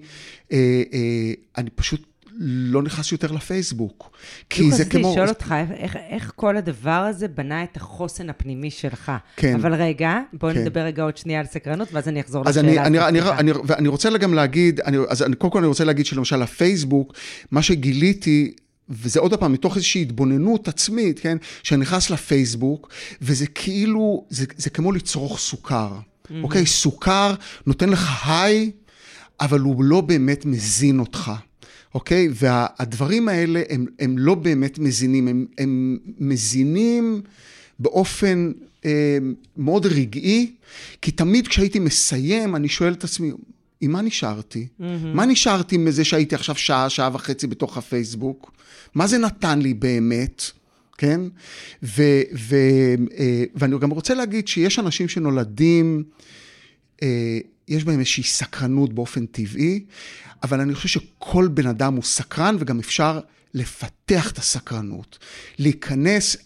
אה, 0.52 0.82
אה, 0.92 1.32
אני 1.58 1.70
פשוט 1.70 2.13
לא 2.38 2.82
נכנס 2.82 3.12
יותר 3.12 3.32
לפייסבוק. 3.32 4.10
כי 4.50 4.72
זה 4.72 4.84
כמו... 4.84 5.12
לשאול 5.12 5.28
אותך, 5.28 5.54
איך, 5.76 5.96
איך 6.10 6.32
כל 6.36 6.56
הדבר 6.56 6.90
הזה 6.90 7.28
בנה 7.28 7.64
את 7.64 7.76
החוסן 7.76 8.30
הפנימי 8.30 8.70
שלך. 8.70 9.12
כן. 9.36 9.54
אבל 9.54 9.74
רגע, 9.74 10.18
בוא 10.32 10.52
כן. 10.52 10.58
נדבר 10.58 10.80
רגע 10.80 11.02
עוד 11.02 11.16
שנייה 11.16 11.40
על 11.40 11.46
סקרנות, 11.46 11.88
ואז 11.92 12.08
אני 12.08 12.20
אחזור 12.20 12.44
לשאלה. 12.44 12.50
אז 12.50 12.58
אני, 12.58 12.78
אני, 12.78 13.08
אני, 13.08 13.30
אני, 13.30 13.52
ואני 13.64 13.88
רוצה 13.88 14.10
גם 14.18 14.34
להגיד, 14.34 14.80
אני, 14.80 14.96
אז 15.08 15.22
אני, 15.22 15.36
קודם 15.36 15.52
כל 15.52 15.58
אני 15.58 15.66
רוצה 15.66 15.84
להגיד 15.84 16.06
שלמשל 16.06 16.42
הפייסבוק, 16.42 17.14
מה 17.50 17.62
שגיליתי, 17.62 18.54
וזה 18.88 19.20
עוד 19.20 19.34
פעם, 19.34 19.52
מתוך 19.52 19.76
איזושהי 19.76 20.02
התבוננות 20.02 20.68
עצמית, 20.68 21.20
כן? 21.20 21.36
שאני 21.62 21.80
נכנס 21.80 22.10
לפייסבוק, 22.10 22.88
וזה 23.22 23.46
כאילו, 23.46 24.26
זה, 24.30 24.44
זה 24.56 24.70
כמו 24.70 24.92
לצרוך 24.92 25.38
סוכר. 25.38 25.92
Mm-hmm. 25.94 26.32
אוקיי? 26.42 26.66
סוכר 26.66 27.34
נותן 27.66 27.88
לך 27.88 28.28
היי, 28.28 28.70
אבל 29.40 29.60
הוא 29.60 29.84
לא 29.84 30.00
באמת 30.00 30.44
מזין 30.44 31.00
אותך. 31.00 31.32
אוקיי? 31.94 32.28
והדברים 32.34 33.28
האלה 33.28 33.62
הם, 33.68 33.86
הם 33.98 34.18
לא 34.18 34.34
באמת 34.34 34.78
מזינים, 34.78 35.28
הם, 35.28 35.46
הם 35.58 35.98
מזינים 36.18 37.22
באופן 37.78 38.52
אה, 38.84 39.18
מאוד 39.56 39.86
רגעי, 39.86 40.52
כי 41.02 41.10
תמיד 41.10 41.48
כשהייתי 41.48 41.78
מסיים, 41.78 42.56
אני 42.56 42.68
שואל 42.68 42.92
את 42.92 43.04
עצמי, 43.04 43.30
עם 43.80 43.92
מה 43.92 44.02
נשארתי? 44.02 44.66
Mm-hmm. 44.80 44.82
מה 45.14 45.26
נשארתי 45.26 45.76
מזה 45.76 46.04
שהייתי 46.04 46.34
עכשיו 46.34 46.56
שעה, 46.56 46.90
שעה 46.90 47.10
וחצי 47.12 47.46
בתוך 47.46 47.78
הפייסבוק? 47.78 48.52
מה 48.94 49.06
זה 49.06 49.18
נתן 49.18 49.58
לי 49.58 49.74
באמת? 49.74 50.42
כן? 50.98 51.20
ו, 51.82 52.02
ו, 52.38 52.56
אה, 53.18 53.44
ואני 53.54 53.78
גם 53.78 53.90
רוצה 53.90 54.14
להגיד 54.14 54.48
שיש 54.48 54.78
אנשים 54.78 55.08
שנולדים, 55.08 56.02
אה, 57.02 57.38
יש 57.68 57.84
בהם 57.84 57.98
איזושהי 57.98 58.22
סקרנות 58.22 58.92
באופן 58.92 59.26
טבעי, 59.26 59.84
אבל 60.42 60.60
אני 60.60 60.74
חושב 60.74 60.88
שכל 60.88 61.48
בן 61.48 61.66
אדם 61.66 61.94
הוא 61.94 62.02
סקרן 62.02 62.56
וגם 62.58 62.78
אפשר 62.78 63.20
לפתח 63.54 64.30
את 64.30 64.38
הסקרנות. 64.38 65.18
להיכנס, 65.58 66.36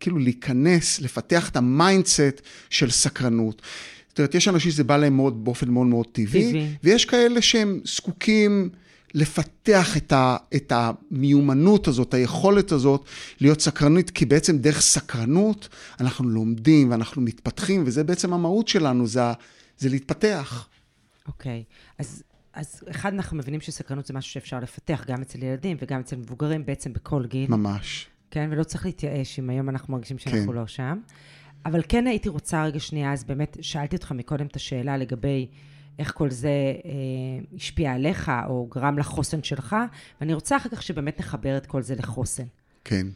כאילו 0.00 0.18
להיכנס, 0.18 1.00
לפתח 1.00 1.48
את 1.48 1.56
ה 1.56 1.67
mindset 1.67 2.42
של 2.70 2.90
סקרנות. 2.90 3.62
זאת 4.08 4.18
אומרת, 4.18 4.34
יש 4.34 4.48
אנשים 4.48 4.70
שזה 4.70 4.84
בא 4.84 4.96
להם 4.96 5.16
מאוד, 5.16 5.44
באופן 5.44 5.70
מאוד 5.70 5.86
מאוד 5.86 6.06
טבעי, 6.12 6.48
טבעי. 6.48 6.68
ויש 6.84 7.04
כאלה 7.04 7.42
שהם 7.42 7.80
זקוקים 7.84 8.68
לפתח 9.14 9.96
את, 9.96 10.12
ה, 10.12 10.36
את 10.56 10.72
המיומנות 10.76 11.88
הזאת, 11.88 12.14
היכולת 12.14 12.72
הזאת 12.72 13.04
להיות 13.40 13.60
סקרנית, 13.60 14.10
כי 14.10 14.26
בעצם 14.26 14.58
דרך 14.58 14.80
סקרנות 14.80 15.68
אנחנו 16.00 16.28
לומדים 16.28 16.90
ואנחנו 16.90 17.22
מתפתחים, 17.22 17.82
וזה 17.86 18.04
בעצם 18.04 18.32
המהות 18.32 18.68
שלנו, 18.68 19.06
זה, 19.06 19.20
זה 19.78 19.88
להתפתח. 19.88 20.68
אוקיי, 21.28 21.64
okay. 21.68 21.94
אז 21.98 22.22
אז 22.56 22.84
אחד, 22.90 23.14
אנחנו 23.14 23.36
מבינים 23.36 23.60
שסקרנות 23.60 24.06
זה 24.06 24.14
משהו 24.14 24.32
שאפשר 24.32 24.60
לפתח 24.60 25.04
גם 25.06 25.22
אצל 25.22 25.42
ילדים 25.42 25.76
וגם 25.80 26.00
אצל 26.00 26.16
מבוגרים, 26.16 26.66
בעצם 26.66 26.92
בכל 26.92 27.26
גיל. 27.26 27.50
ממש. 27.50 28.06
כן, 28.30 28.48
ולא 28.52 28.64
צריך 28.64 28.86
להתייאש 28.86 29.38
אם 29.38 29.50
היום 29.50 29.68
אנחנו 29.68 29.92
מרגישים 29.92 30.18
שאנחנו 30.18 30.52
כן. 30.52 30.58
לא 30.58 30.66
שם. 30.66 30.98
אבל 31.66 31.82
כן 31.88 32.06
הייתי 32.06 32.28
רוצה 32.28 32.64
רגע 32.64 32.80
שנייה, 32.80 33.12
אז 33.12 33.24
באמת 33.24 33.56
שאלתי 33.60 33.96
אותך 33.96 34.12
מקודם 34.12 34.46
את 34.46 34.56
השאלה 34.56 34.96
לגבי 34.96 35.46
איך 35.98 36.12
כל 36.14 36.30
זה 36.30 36.48
אה, 36.84 36.90
השפיע 37.56 37.92
עליך, 37.92 38.32
או 38.48 38.66
גרם 38.74 38.98
לחוסן 38.98 39.42
שלך, 39.42 39.76
ואני 40.20 40.34
רוצה 40.34 40.56
אחר 40.56 40.68
כך 40.68 40.82
שבאמת 40.82 41.20
נחבר 41.20 41.56
את 41.56 41.66
כל 41.66 41.82
זה 41.82 41.94
לחוסן. 41.94 42.44
כן. 42.84 43.06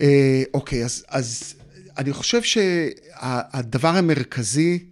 אה, 0.00 0.42
אוקיי, 0.54 0.84
אז, 0.84 1.04
אז 1.08 1.54
אני 1.98 2.12
חושב 2.12 2.42
שהדבר 2.42 3.88
המרכזי, 3.88 4.84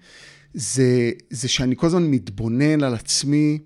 זה, 0.59 1.11
זה 1.31 1.49
שאני 1.49 1.77
כל 1.77 1.87
הזמן 1.87 2.11
מתבונן 2.11 2.83
על 2.83 2.95
עצמי, 2.95 3.59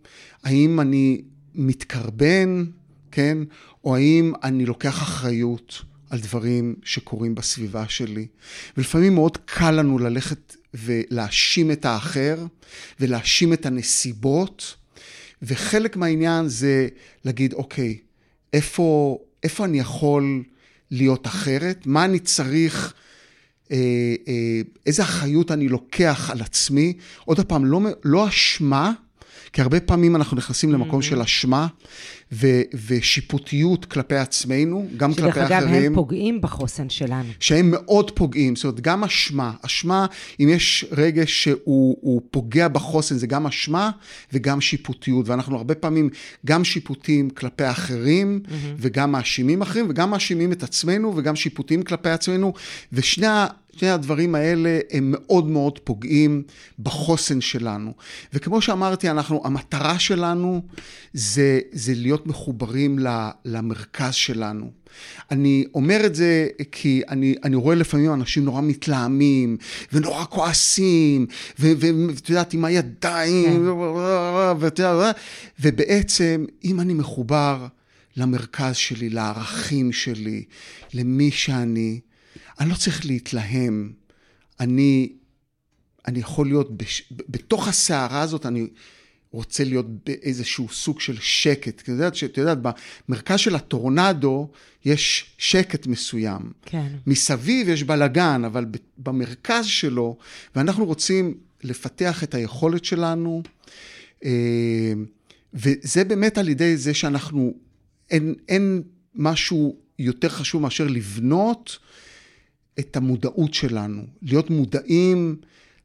האם 0.42 0.80
אני 0.80 1.22
מתקרבן, 1.54 2.64
כן? 3.10 3.38
או 3.84 3.96
האם 3.96 4.32
אני 4.42 4.66
לוקח 4.66 5.02
אחריות 5.02 5.82
על 6.10 6.20
דברים 6.20 6.74
שקורים 6.84 7.34
בסביבה 7.34 7.88
שלי. 7.88 8.26
ולפעמים 8.76 9.14
מאוד 9.14 9.36
קל 9.36 9.70
לנו 9.70 9.98
ללכת 9.98 10.56
ולהאשים 10.74 11.70
את 11.70 11.84
האחר, 11.84 12.46
ולהאשים 13.00 13.52
את 13.52 13.66
הנסיבות, 13.66 14.76
וחלק 15.42 15.96
מהעניין 15.96 16.48
זה 16.48 16.88
להגיד, 17.24 17.52
אוקיי, 17.52 17.98
איפה, 18.52 19.18
איפה 19.42 19.64
אני 19.64 19.80
יכול 19.80 20.42
להיות 20.90 21.26
אחרת? 21.26 21.86
מה 21.86 22.04
אני 22.04 22.18
צריך... 22.18 22.94
אה, 23.72 23.76
אה, 24.28 24.60
איזה 24.86 25.02
אחריות 25.02 25.50
אני 25.50 25.68
לוקח 25.68 26.30
על 26.30 26.40
עצמי. 26.40 26.92
עוד 27.24 27.40
פעם, 27.40 27.64
לא, 27.64 27.80
לא 28.04 28.28
אשמה, 28.28 28.92
כי 29.52 29.60
הרבה 29.60 29.80
פעמים 29.80 30.16
אנחנו 30.16 30.36
נכנסים 30.36 30.72
למקום. 30.72 31.02
של 31.02 31.20
אשמה 31.20 31.66
ו- 32.32 32.62
ושיפוטיות 32.86 33.84
כלפי 33.84 34.16
עצמנו, 34.16 34.86
גם 34.96 35.14
כלפי 35.14 35.30
אחרים. 35.30 35.46
שדרך 35.46 35.62
אגב, 35.62 35.84
הם 35.84 35.94
פוגעים 35.94 36.40
בחוסן 36.40 36.90
שלנו. 36.90 37.28
שהם 37.40 37.70
מאוד 37.70 38.10
פוגעים, 38.10 38.56
זאת 38.56 38.64
אומרת, 38.64 38.80
גם 38.80 39.04
אשמה. 39.04 39.52
אשמה, 39.62 40.06
אם 40.40 40.48
יש 40.48 40.84
רגש 40.92 41.42
שהוא 41.44 42.22
פוגע 42.30 42.68
בחוסן, 42.68 43.18
זה 43.18 43.26
גם 43.26 43.46
אשמה 43.46 43.90
וגם 44.32 44.60
שיפוטיות. 44.60 45.28
ואנחנו 45.28 45.56
הרבה 45.56 45.74
פעמים 45.74 46.10
גם 46.46 46.64
שיפוטים 46.64 47.30
כלפי 47.30 47.70
אחרים. 47.70 48.40
וגם 48.78 49.12
מאשימים 49.12 49.62
אחרים, 49.62 49.86
וגם 49.88 50.10
מאשימים 50.10 50.52
את 50.52 50.62
עצמנו, 50.62 51.16
וגם 51.16 51.36
שיפוטים 51.36 51.82
כלפי 51.82 52.08
עצמנו. 52.08 52.52
ושני 52.92 53.26
שני 53.76 53.90
הדברים 53.90 54.34
האלה 54.34 54.78
הם 54.90 55.14
מאוד 55.16 55.46
מאוד 55.46 55.78
פוגעים 55.78 56.42
בחוסן 56.78 57.40
שלנו. 57.40 57.92
וכמו 58.32 58.60
שאמרתי, 58.60 59.10
אנחנו, 59.10 59.40
המטרה 59.44 59.98
שלנו 59.98 60.62
זה, 61.14 61.60
זה 61.72 61.92
להיות 61.94 62.26
מחוברים 62.26 62.98
למרכז 63.44 64.14
שלנו. 64.14 64.70
אני 65.30 65.64
אומר 65.74 66.06
את 66.06 66.14
זה 66.14 66.48
כי 66.72 67.02
אני, 67.08 67.34
אני 67.44 67.56
רואה 67.56 67.74
לפעמים 67.74 68.14
אנשים 68.14 68.44
נורא 68.44 68.60
מתלהמים, 68.60 69.56
ונורא 69.92 70.24
כועסים, 70.24 71.26
ואת 71.58 72.28
יודעת, 72.28 72.54
עם 72.54 72.64
הידיים, 72.64 73.66
כן. 74.76 74.92
ובעצם, 75.60 76.44
אם 76.64 76.80
אני 76.80 76.94
מחובר 76.94 77.66
למרכז 78.16 78.76
שלי, 78.76 79.10
לערכים 79.10 79.92
שלי, 79.92 80.44
למי 80.94 81.30
שאני, 81.30 82.00
אני 82.60 82.70
לא 82.70 82.74
צריך 82.74 83.06
להתלהם. 83.06 83.92
אני, 84.60 85.12
אני 86.08 86.18
יכול 86.18 86.46
להיות, 86.46 86.76
בש, 86.76 87.12
בתוך 87.28 87.68
הסערה 87.68 88.20
הזאת, 88.20 88.46
אני 88.46 88.66
רוצה 89.32 89.64
להיות 89.64 89.86
באיזשהו 90.06 90.68
סוג 90.68 91.00
של 91.00 91.16
שקט. 91.20 91.80
כי 91.80 91.82
את 91.82 91.88
יודעת, 91.88 92.14
את 92.24 92.38
יודעת, 92.38 92.58
במרכז 93.08 93.38
של 93.38 93.54
הטורנדו 93.54 94.50
יש 94.84 95.34
שקט 95.38 95.86
מסוים. 95.86 96.52
כן. 96.66 96.86
מסביב 97.06 97.68
יש 97.68 97.82
בלאגן, 97.82 98.42
אבל 98.44 98.66
במרכז 98.98 99.66
שלו, 99.66 100.16
ואנחנו 100.56 100.84
רוצים 100.84 101.34
לפתח 101.62 102.24
את 102.24 102.34
היכולת 102.34 102.84
שלנו, 102.84 103.42
אה, 104.24 104.92
וזה 105.54 106.04
באמת 106.04 106.38
על 106.38 106.48
ידי 106.48 106.76
זה 106.76 106.94
שאנחנו, 106.94 107.54
אין, 108.10 108.34
אין 108.48 108.82
משהו 109.14 109.76
יותר 109.98 110.28
חשוב 110.28 110.62
מאשר 110.62 110.86
לבנות 110.86 111.78
את 112.80 112.96
המודעות 112.96 113.54
שלנו, 113.54 114.02
להיות 114.22 114.50
מודעים 114.50 115.36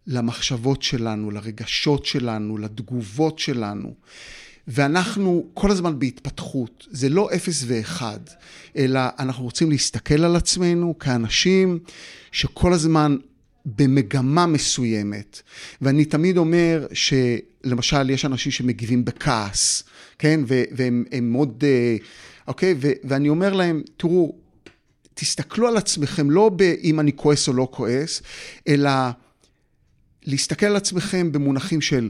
למחשבות 0.08 0.84
שלנו, 0.84 1.32
לרגשות 1.32 2.06
שלנו, 2.06 2.58
לתגובות 2.58 3.40
שלנו. 3.40 3.94
ואנחנו 4.68 5.46
כל 5.54 5.72
הזמן 5.72 6.00
בהתפתחות, 6.00 6.88
זה 6.92 7.10
לא 7.10 7.30
אפס 7.36 7.64
ואחד, 7.68 8.20
אלא 8.78 9.00
אנחנו 9.20 9.44
רוצים 9.44 9.70
להסתכל 9.70 10.24
על 10.24 10.36
עצמנו 10.36 11.00
כאנשים 11.00 11.80
שכל 12.32 12.74
הזמן 12.74 13.18
במגמה 13.66 14.46
מסוימת. 14.46 15.42
ואני 15.82 16.06
תמיד 16.06 16.38
אומר 16.38 16.88
שלמשל, 16.94 18.10
יש 18.10 18.26
אנשים 18.26 18.52
שמגיבים 18.52 19.06
בכעס, 19.06 19.84
כן? 20.20 20.40
והם 20.48 21.06
מאוד, 21.22 21.64
אה, 21.68 21.98
אוקיי? 22.48 22.76
ואני 23.04 23.30
אומר 23.30 23.54
להם, 23.54 23.82
תראו, 23.98 24.36
תסתכלו 25.16 25.68
על 25.68 25.78
עצמכם 25.78 26.32
לא 26.32 26.50
באם 26.50 27.00
אני 27.00 27.12
כועס 27.16 27.48
או 27.48 27.54
לא 27.54 27.68
כועס, 27.72 28.22
אלא 28.68 28.92
להסתכל 30.24 30.66
על 30.66 30.76
עצמכם 30.76 31.32
במונחים 31.32 31.82
של 31.82 32.10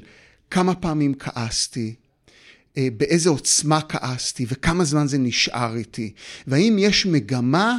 כמה 0.51 0.75
פעמים 0.75 1.13
כעסתי, 1.13 1.95
אה, 2.77 2.87
באיזה 2.97 3.29
עוצמה 3.29 3.81
כעסתי 3.81 4.45
וכמה 4.49 4.83
זמן 4.83 5.07
זה 5.07 5.17
נשאר 5.17 5.75
איתי. 5.75 6.13
והאם 6.47 6.75
יש 6.79 7.05
מגמה 7.05 7.77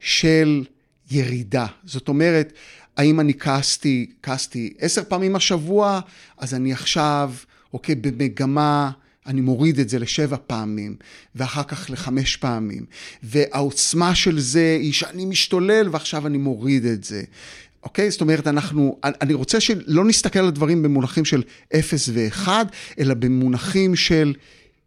של 0.00 0.64
ירידה. 1.10 1.66
זאת 1.84 2.08
אומרת, 2.08 2.52
האם 2.96 3.20
אני 3.20 3.38
כעסתי, 3.38 4.10
כעסתי 4.22 4.74
עשר 4.78 5.02
פעמים 5.08 5.36
השבוע, 5.36 6.00
אז 6.38 6.54
אני 6.54 6.72
עכשיו, 6.72 7.32
אוקיי, 7.72 7.94
במגמה, 7.94 8.90
אני 9.26 9.40
מוריד 9.40 9.78
את 9.78 9.88
זה 9.88 9.98
לשבע 9.98 10.36
פעמים, 10.46 10.96
ואחר 11.34 11.62
כך 11.62 11.90
לחמש 11.90 12.36
פעמים. 12.36 12.84
והעוצמה 13.22 14.14
של 14.14 14.40
זה 14.40 14.78
היא 14.80 14.92
שאני 14.92 15.24
משתולל, 15.24 15.88
ועכשיו 15.90 16.26
אני 16.26 16.38
מוריד 16.38 16.84
את 16.84 17.04
זה. 17.04 17.22
אוקיי? 17.82 18.10
זאת 18.10 18.20
אומרת, 18.20 18.46
אנחנו, 18.46 18.98
אני 19.04 19.34
רוצה 19.34 19.60
שלא 19.60 20.04
נסתכל 20.04 20.38
על 20.38 20.48
הדברים 20.48 20.82
במונחים 20.82 21.24
של 21.24 21.42
אפס 21.74 22.08
ואחד, 22.12 22.66
אלא 22.98 23.14
במונחים 23.14 23.96
של 23.96 24.34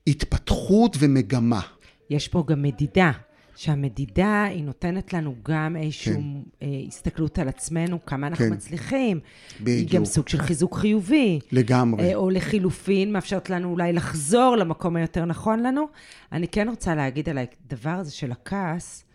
התפתחות 0.08 0.98
ומגמה. 1.00 1.62
יש 2.10 2.28
פה 2.28 2.44
גם 2.48 2.62
מדידה. 2.62 3.12
שהמדידה 3.56 4.44
היא 4.44 4.64
נותנת 4.64 5.14
לנו 5.14 5.36
גם 5.44 5.76
איזושהי 5.76 6.14
כן. 6.14 6.22
אה, 6.62 6.68
הסתכלות 6.88 7.40
על 7.40 7.48
עצמנו, 7.48 8.06
כמה 8.06 8.28
אנחנו 8.28 8.46
כן. 8.46 8.54
מצליחים. 8.54 9.20
בדיוק. 9.62 9.92
היא 9.92 10.00
גם 10.00 10.06
סוג 10.06 10.28
של 10.28 10.38
חיזוק 10.38 10.76
חיובי. 10.76 11.40
לגמרי. 11.52 12.04
אה, 12.04 12.16
או 12.16 12.30
לחילופין, 12.30 13.14
מאפשרת 13.14 13.50
לנו 13.50 13.72
אולי 13.72 13.94
לחזור 13.94 14.56
למקום 14.56 14.96
היותר 14.96 15.26
נכון 15.26 15.64
לנו. 15.64 15.86
אני 16.32 16.48
כן 16.48 16.70
רוצה 16.70 16.96
להגיד 16.96 17.30
על 17.30 17.38
הדבר 17.38 17.90
הזה 17.90 18.12
של 18.12 18.32
הכעס, 18.32 19.06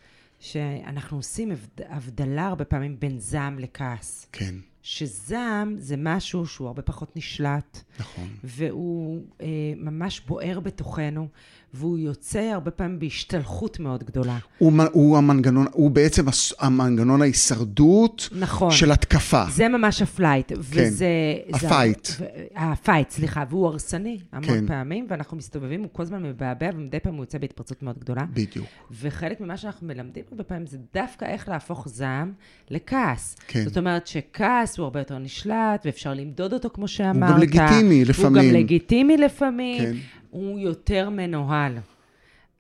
שאנחנו 0.40 1.16
עושים 1.16 1.52
הבדלה 1.88 2.46
הרבה 2.46 2.64
פעמים 2.64 2.96
בין 3.00 3.18
זעם 3.18 3.58
לכעס. 3.58 4.26
כן. 4.32 4.54
שזעם 4.82 5.76
זה 5.78 5.94
משהו 5.98 6.46
שהוא 6.46 6.66
הרבה 6.66 6.82
פחות 6.82 7.16
נשלט. 7.16 7.82
נכון. 7.98 8.28
והוא 8.44 9.24
אה, 9.40 9.46
ממש 9.76 10.20
בוער 10.20 10.60
בתוכנו, 10.60 11.28
והוא 11.74 11.98
יוצא 11.98 12.38
הרבה 12.38 12.70
פעמים 12.70 12.98
בהשתלחות 12.98 13.80
מאוד 13.80 14.04
גדולה. 14.04 14.38
הוא, 14.58 14.72
הוא 14.92 15.18
המנגנון, 15.18 15.66
הוא 15.72 15.90
בעצם 15.90 16.24
המנגנון 16.58 17.22
ההישרדות 17.22 18.28
נכון. 18.38 18.70
של 18.70 18.92
התקפה. 18.92 19.44
זה 19.50 19.68
ממש 19.68 20.02
ה 20.02 20.08
flight. 20.08 20.48
כן, 20.48 20.60
וזה, 20.60 21.08
ה 21.52 21.60
fight. 21.60 22.06
זה, 22.06 22.26
ה 22.56 22.64
fight, 22.64 23.10
סליחה, 23.10 23.44
והוא 23.50 23.66
הרסני 23.66 24.18
המון 24.32 24.48
כן. 24.48 24.66
פעמים, 24.66 25.06
ואנחנו 25.10 25.36
מסתובבים, 25.36 25.80
הוא 25.80 25.88
כל 25.92 26.02
הזמן 26.02 26.22
מבעבע, 26.22 26.70
ומדי 26.74 27.00
פעם 27.00 27.14
הוא 27.14 27.22
יוצא 27.22 27.38
בהתפרצות 27.38 27.82
מאוד 27.82 27.98
גדולה. 27.98 28.24
בדיוק. 28.34 28.66
וחלק 29.00 29.40
ממה 29.40 29.56
שאנחנו 29.56 29.86
מלמדים 29.86 30.24
הרבה 30.30 30.44
פעמים 30.44 30.66
זה 30.66 30.78
דווקא 30.94 31.24
איך 31.24 31.48
להפוך 31.48 31.88
זעם 31.88 32.32
לכעס. 32.70 33.36
כן. 33.48 33.64
זאת 33.64 33.78
אומרת 33.78 34.06
שכעס 34.06 34.78
הוא 34.78 34.84
הרבה 34.84 35.00
יותר 35.00 35.18
נשלט, 35.18 35.82
ואפשר 35.84 36.14
למדוד 36.14 36.52
אותו, 36.52 36.70
כמו 36.70 36.88
שאמרת. 36.88 37.30
הוא 37.30 37.36
גם 37.36 37.40
לגיטימי 37.40 38.04
לפעמים. 38.04 38.42
הוא 38.42 38.50
גם 38.50 38.54
לגיטימי 38.54 39.16
לפעמים. 39.16 39.82
כן. 39.82 39.96
הוא 40.30 40.58
יותר 40.58 41.10
מנוהל. 41.10 41.78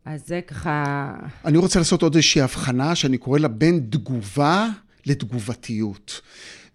אז 0.04 0.20
זה 0.26 0.40
ככה... 0.46 1.14
אני 1.44 1.58
רוצה 1.58 1.78
לעשות 1.78 2.02
עוד 2.02 2.14
איזושהי 2.14 2.40
הבחנה 2.40 2.94
שאני 2.94 3.18
קורא 3.18 3.38
לה 3.38 3.48
בין 3.48 3.86
תגובה 3.90 4.68
לתגובתיות. 5.06 6.20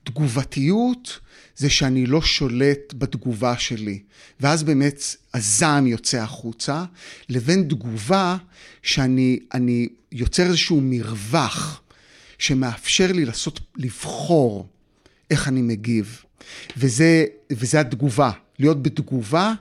תגובתיות 0.03 1.19
זה 1.55 1.69
שאני 1.69 2.05
לא 2.05 2.21
שולט 2.21 2.93
בתגובה 2.97 3.57
שלי, 3.57 3.99
ואז 4.39 4.63
באמת 4.63 5.01
הזעם 5.33 5.87
יוצא 5.87 6.17
החוצה, 6.17 6.85
לבין 7.29 7.63
תגובה 7.63 8.37
שאני 8.81 9.87
יוצר 10.11 10.43
איזשהו 10.43 10.81
מרווח 10.83 11.81
שמאפשר 12.37 13.11
לי 13.11 13.25
לעשות, 13.25 13.59
לבחור 13.75 14.67
איך 15.31 15.47
אני 15.47 15.61
מגיב. 15.61 16.23
וזה, 16.77 17.25
וזה 17.51 17.79
התגובה. 17.79 18.31
להיות 18.59 18.83
בתגובה 18.83 19.53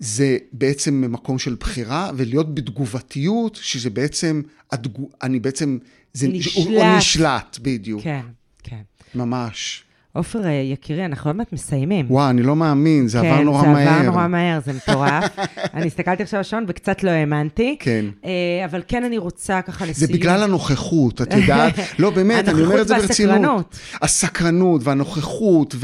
זה 0.00 0.38
בעצם 0.52 0.94
ממקום 0.94 1.38
של 1.38 1.56
בחירה, 1.60 2.10
ולהיות 2.16 2.54
בתגובתיות, 2.54 3.58
שזה 3.62 3.90
בעצם, 3.90 4.42
התגו, 4.72 5.08
אני 5.22 5.40
בעצם, 5.40 5.78
זה 6.12 6.28
נשלט. 6.28 6.54
הוא, 6.66 6.82
הוא 6.82 6.96
נשלט, 6.96 7.58
בדיוק. 7.62 8.02
כן, 8.02 8.20
כן. 8.62 8.80
ממש. 9.14 9.84
עופר, 10.12 10.46
אה, 10.46 10.50
יקירי, 10.50 11.04
אנחנו 11.04 11.30
עוד 11.30 11.36
מעט 11.36 11.52
מסיימים. 11.52 12.06
וואו, 12.08 12.30
אני 12.30 12.42
לא 12.42 12.56
מאמין, 12.56 13.08
זה 13.08 13.20
כן, 13.20 13.26
עבר 13.26 13.42
נורא 13.42 13.62
מהר. 13.62 13.74
כן, 13.74 13.84
זה 13.84 14.00
עבר 14.00 14.10
נורא 14.10 14.26
מהר, 14.26 14.60
זה 14.64 14.72
מטורף. 14.72 15.24
אני 15.74 15.86
הסתכלתי 15.86 16.22
עכשיו 16.22 16.38
על 16.38 16.40
השעון 16.40 16.64
וקצת 16.68 17.02
לא 17.02 17.10
האמנתי. 17.10 17.76
כן. 17.80 18.04
אה, 18.24 18.64
אבל 18.64 18.82
כן, 18.88 19.04
אני 19.04 19.18
רוצה 19.18 19.62
ככה 19.62 19.86
לסיום. 19.86 20.12
זה 20.12 20.18
בגלל 20.18 20.42
הנוכחות, 20.42 21.22
את 21.22 21.34
יודעת? 21.34 21.74
לא, 21.98 22.10
באמת, 22.10 22.48
אני 22.48 22.62
אומר 22.62 22.82
את 22.82 22.88
זה 22.88 22.94
ברצינות. 22.94 23.34
הנוכחות 23.36 23.74
והסקרנות. 23.74 24.02
הסקרנות 24.02 24.80
והנוכחות 24.84 25.74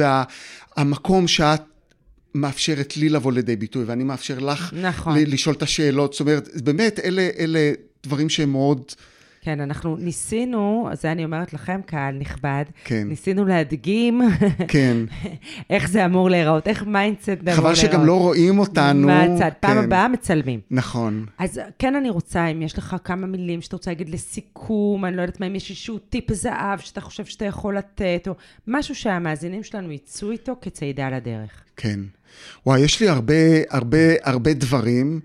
והמקום 0.77 1.29
שאת 1.29 1.63
מאפשרת 2.41 2.97
לי 2.97 3.09
לבוא 3.09 3.33
לידי 3.33 3.57
ביטוי, 3.57 3.85
ואני 3.85 4.05
מאפשר 4.05 4.39
לך 4.39 4.75
נכון. 4.83 5.19
לשאול 5.27 5.55
את 5.55 5.63
השאלות. 5.63 6.13
זאת 6.13 6.21
אומרת, 6.21 6.49
באמת, 6.65 7.01
אלה, 7.05 7.29
אלה 7.39 7.73
דברים 8.07 8.29
שהם 8.29 8.53
מאוד... 8.53 8.83
כן, 9.47 9.61
אנחנו 9.61 9.97
ניסינו, 9.97 10.89
זה 10.93 11.13
אני 11.13 11.25
אומרת 11.25 11.53
לכם, 11.53 11.81
קהל 11.87 12.15
נכבד, 12.15 12.65
כן. 12.85 13.09
ניסינו 13.09 13.45
להדגים 13.45 14.21
כן. 14.69 14.97
איך 15.71 15.89
זה 15.89 16.05
אמור 16.05 16.31
להיראות, 16.31 16.69
איך 16.69 16.83
mindset 16.83 17.29
אמור 17.29 17.43
להיראות. 17.45 17.65
חבל 17.65 17.75
שגם 17.75 18.07
לא 18.07 18.19
רואים 18.19 18.59
אותנו. 18.59 19.07
מהצד, 19.07 19.51
פעם 19.61 19.79
כן. 19.79 19.85
הבאה 19.85 20.09
מצלמים. 20.09 20.61
נכון. 20.71 21.27
אז 21.39 21.61
כן 21.79 21.95
אני 21.95 22.11
רוצה, 22.11 22.47
אם 22.47 22.63
יש 22.63 22.79
לך 22.79 22.97
כמה 23.05 23.27
מילים 23.27 23.61
שאתה 23.63 23.77
רוצה 23.77 23.91
להגיד 23.91 24.09
לסיכום, 24.09 25.05
אני 25.05 25.17
לא 25.17 25.23
יודעת 25.23 25.41
מה, 25.41 25.47
אם 25.47 25.55
יש 25.55 25.71
איזשהו 25.71 25.99
טיפ 25.99 26.33
זהב 26.33 26.79
שאתה 26.79 27.01
חושב 27.01 27.25
שאתה 27.25 27.45
יכול 27.45 27.79
לתת, 27.79 28.29
או 28.29 28.35
משהו 28.67 28.95
שהמאזינים 28.95 29.63
שלנו 29.63 29.93
יצאו 29.93 30.31
איתו 30.31 30.57
כצעידה 30.61 31.11
לדרך. 31.11 31.51
כן. 31.77 32.01
וואי, 32.67 32.81
יש 32.81 33.01
לי 33.01 33.09
הרבה, 33.09 33.35
הרבה, 33.71 33.99
הרבה 34.23 34.55
דברים. 34.55 35.21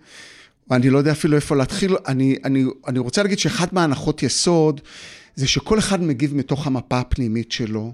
ואני 0.70 0.90
לא 0.90 0.98
יודע 0.98 1.12
אפילו 1.12 1.36
איפה 1.36 1.56
להתחיל. 1.56 1.96
אני, 2.08 2.36
אני, 2.46 2.66
אני 2.88 3.00
רוצה 3.00 3.24
להגיד 3.24 3.40
שאחת 3.40 3.74
מהנחות 3.74 4.24
יסוד 4.24 4.82
זה 5.36 5.48
שכל 5.48 5.80
אחד 5.80 6.04
מגיב 6.04 6.36
מתוך 6.36 6.68
המפה 6.68 7.00
הפנימית 7.00 7.52
שלו. 7.52 7.94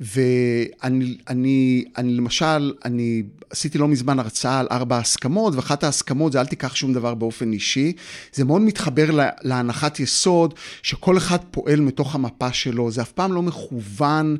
ואני, 0.00 1.16
אני, 1.28 1.84
אני 1.96 2.14
למשל, 2.14 2.72
אני 2.84 3.22
עשיתי 3.50 3.78
לא 3.78 3.88
מזמן 3.88 4.18
הרצאה 4.18 4.60
על 4.60 4.66
ארבע 4.70 4.98
הסכמות, 4.98 5.54
ואחת 5.54 5.84
ההסכמות 5.84 6.32
זה 6.32 6.40
אל 6.40 6.46
תיקח 6.46 6.74
שום 6.74 6.92
דבר 6.92 7.14
באופן 7.14 7.52
אישי. 7.52 7.92
זה 8.32 8.44
מאוד 8.44 8.62
מתחבר 8.62 9.10
לה, 9.10 9.28
להנחת 9.42 10.00
יסוד 10.00 10.54
שכל 10.82 11.16
אחד 11.16 11.38
פועל 11.50 11.80
מתוך 11.80 12.14
המפה 12.14 12.52
שלו, 12.52 12.90
זה 12.90 13.02
אף 13.02 13.12
פעם 13.12 13.32
לא 13.32 13.42
מכוון 13.42 14.36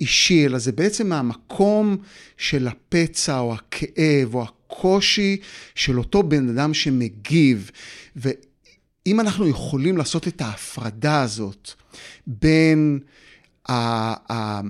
אישי, 0.00 0.46
אלא 0.46 0.58
זה 0.58 0.72
בעצם 0.72 1.08
מהמקום 1.08 1.96
של 2.36 2.68
הפצע 2.68 3.38
או 3.38 3.54
הכאב 3.54 4.34
או 4.34 4.42
הקושי 4.42 5.36
של 5.74 5.98
אותו 5.98 6.22
בן 6.22 6.48
אדם 6.48 6.74
שמגיב. 6.74 7.70
ואם 8.16 9.20
אנחנו 9.20 9.48
יכולים 9.48 9.96
לעשות 9.96 10.28
את 10.28 10.40
ההפרדה 10.40 11.22
הזאת 11.22 11.70
בין 12.26 12.98
ה... 13.68 13.72
ה 14.32 14.60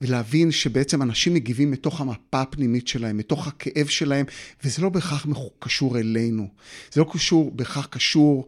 ולהבין 0.00 0.50
שבעצם 0.50 1.02
אנשים 1.02 1.34
מגיבים 1.34 1.70
מתוך 1.70 2.00
המפה 2.00 2.40
הפנימית 2.40 2.88
שלהם, 2.88 3.16
מתוך 3.16 3.46
הכאב 3.46 3.86
שלהם, 3.86 4.26
וזה 4.64 4.82
לא 4.82 4.88
בהכרח 4.88 5.26
קשור 5.58 5.98
אלינו. 5.98 6.48
זה 6.92 7.00
לא 7.00 7.06
קשור, 7.12 7.50
בהכרח 7.54 7.86
קשור 7.86 8.46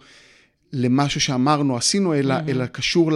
למשהו 0.73 1.21
שאמרנו, 1.21 1.77
עשינו, 1.77 2.15
אלא, 2.15 2.39
mm-hmm. 2.39 2.51
אלא 2.51 2.67
קשור 2.67 3.13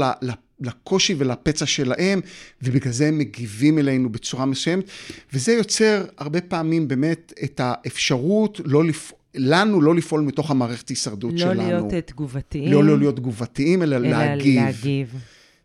לקושי 0.60 1.14
ולפצע 1.18 1.66
שלהם, 1.66 2.20
ובגלל 2.62 2.92
זה 2.92 3.08
הם 3.08 3.18
מגיבים 3.18 3.78
אלינו 3.78 4.08
בצורה 4.12 4.46
מסוימת, 4.46 4.84
וזה 5.32 5.52
יוצר 5.52 6.04
הרבה 6.18 6.40
פעמים 6.40 6.88
באמת 6.88 7.32
את 7.44 7.60
האפשרות 7.64 8.60
לא 8.64 8.84
לפעול. 8.84 9.20
לנו 9.38 9.80
לא 9.80 9.94
לפעול 9.94 10.20
מתוך 10.20 10.50
המערכת 10.50 10.88
הישרדות 10.88 11.32
לא 11.32 11.38
שלנו. 11.38 11.54
לא 11.54 11.68
להיות 11.68 12.06
תגובתיים. 12.06 12.72
לא, 12.72 12.84
לא 12.84 12.98
להיות 12.98 13.16
תגובתיים, 13.16 13.82
אלא, 13.82 13.96
אלא 13.96 14.08
להגיב. 14.08 14.62
להגיב. 14.62 15.14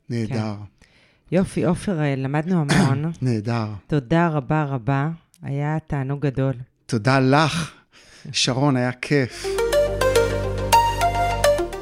נהדר. 0.09 0.33
כן. 0.35 1.35
יופי, 1.35 1.65
עופר, 1.65 1.97
למדנו 2.17 2.61
המון. 2.61 3.11
נהדר. 3.21 3.65
תודה 3.87 4.27
רבה 4.27 4.63
רבה, 4.63 5.09
היה 5.41 5.77
תענוג 5.87 6.25
גדול. 6.25 6.53
תודה 6.85 7.19
לך, 7.19 7.71
שרון, 8.31 8.75
היה 8.75 8.91
כיף. 8.91 9.45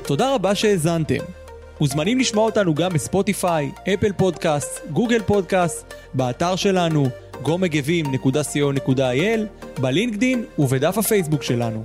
תודה 0.03 0.35
רבה 0.35 0.55
שהאזנתם. 0.55 1.38
מוזמנים 1.79 2.19
לשמוע 2.19 2.45
אותנו 2.45 2.75
גם 2.75 2.93
בספוטיפיי, 2.93 3.71
אפל 3.93 4.11
פודקאסט, 4.13 4.79
גוגל 4.91 5.21
פודקאסט, 5.21 5.93
באתר 6.13 6.55
שלנו, 6.55 7.09
gomegevim.co.il, 7.43 9.39
בלינקדין 9.81 10.45
ובדף 10.59 10.97
הפייסבוק 10.97 11.43
שלנו. 11.43 11.83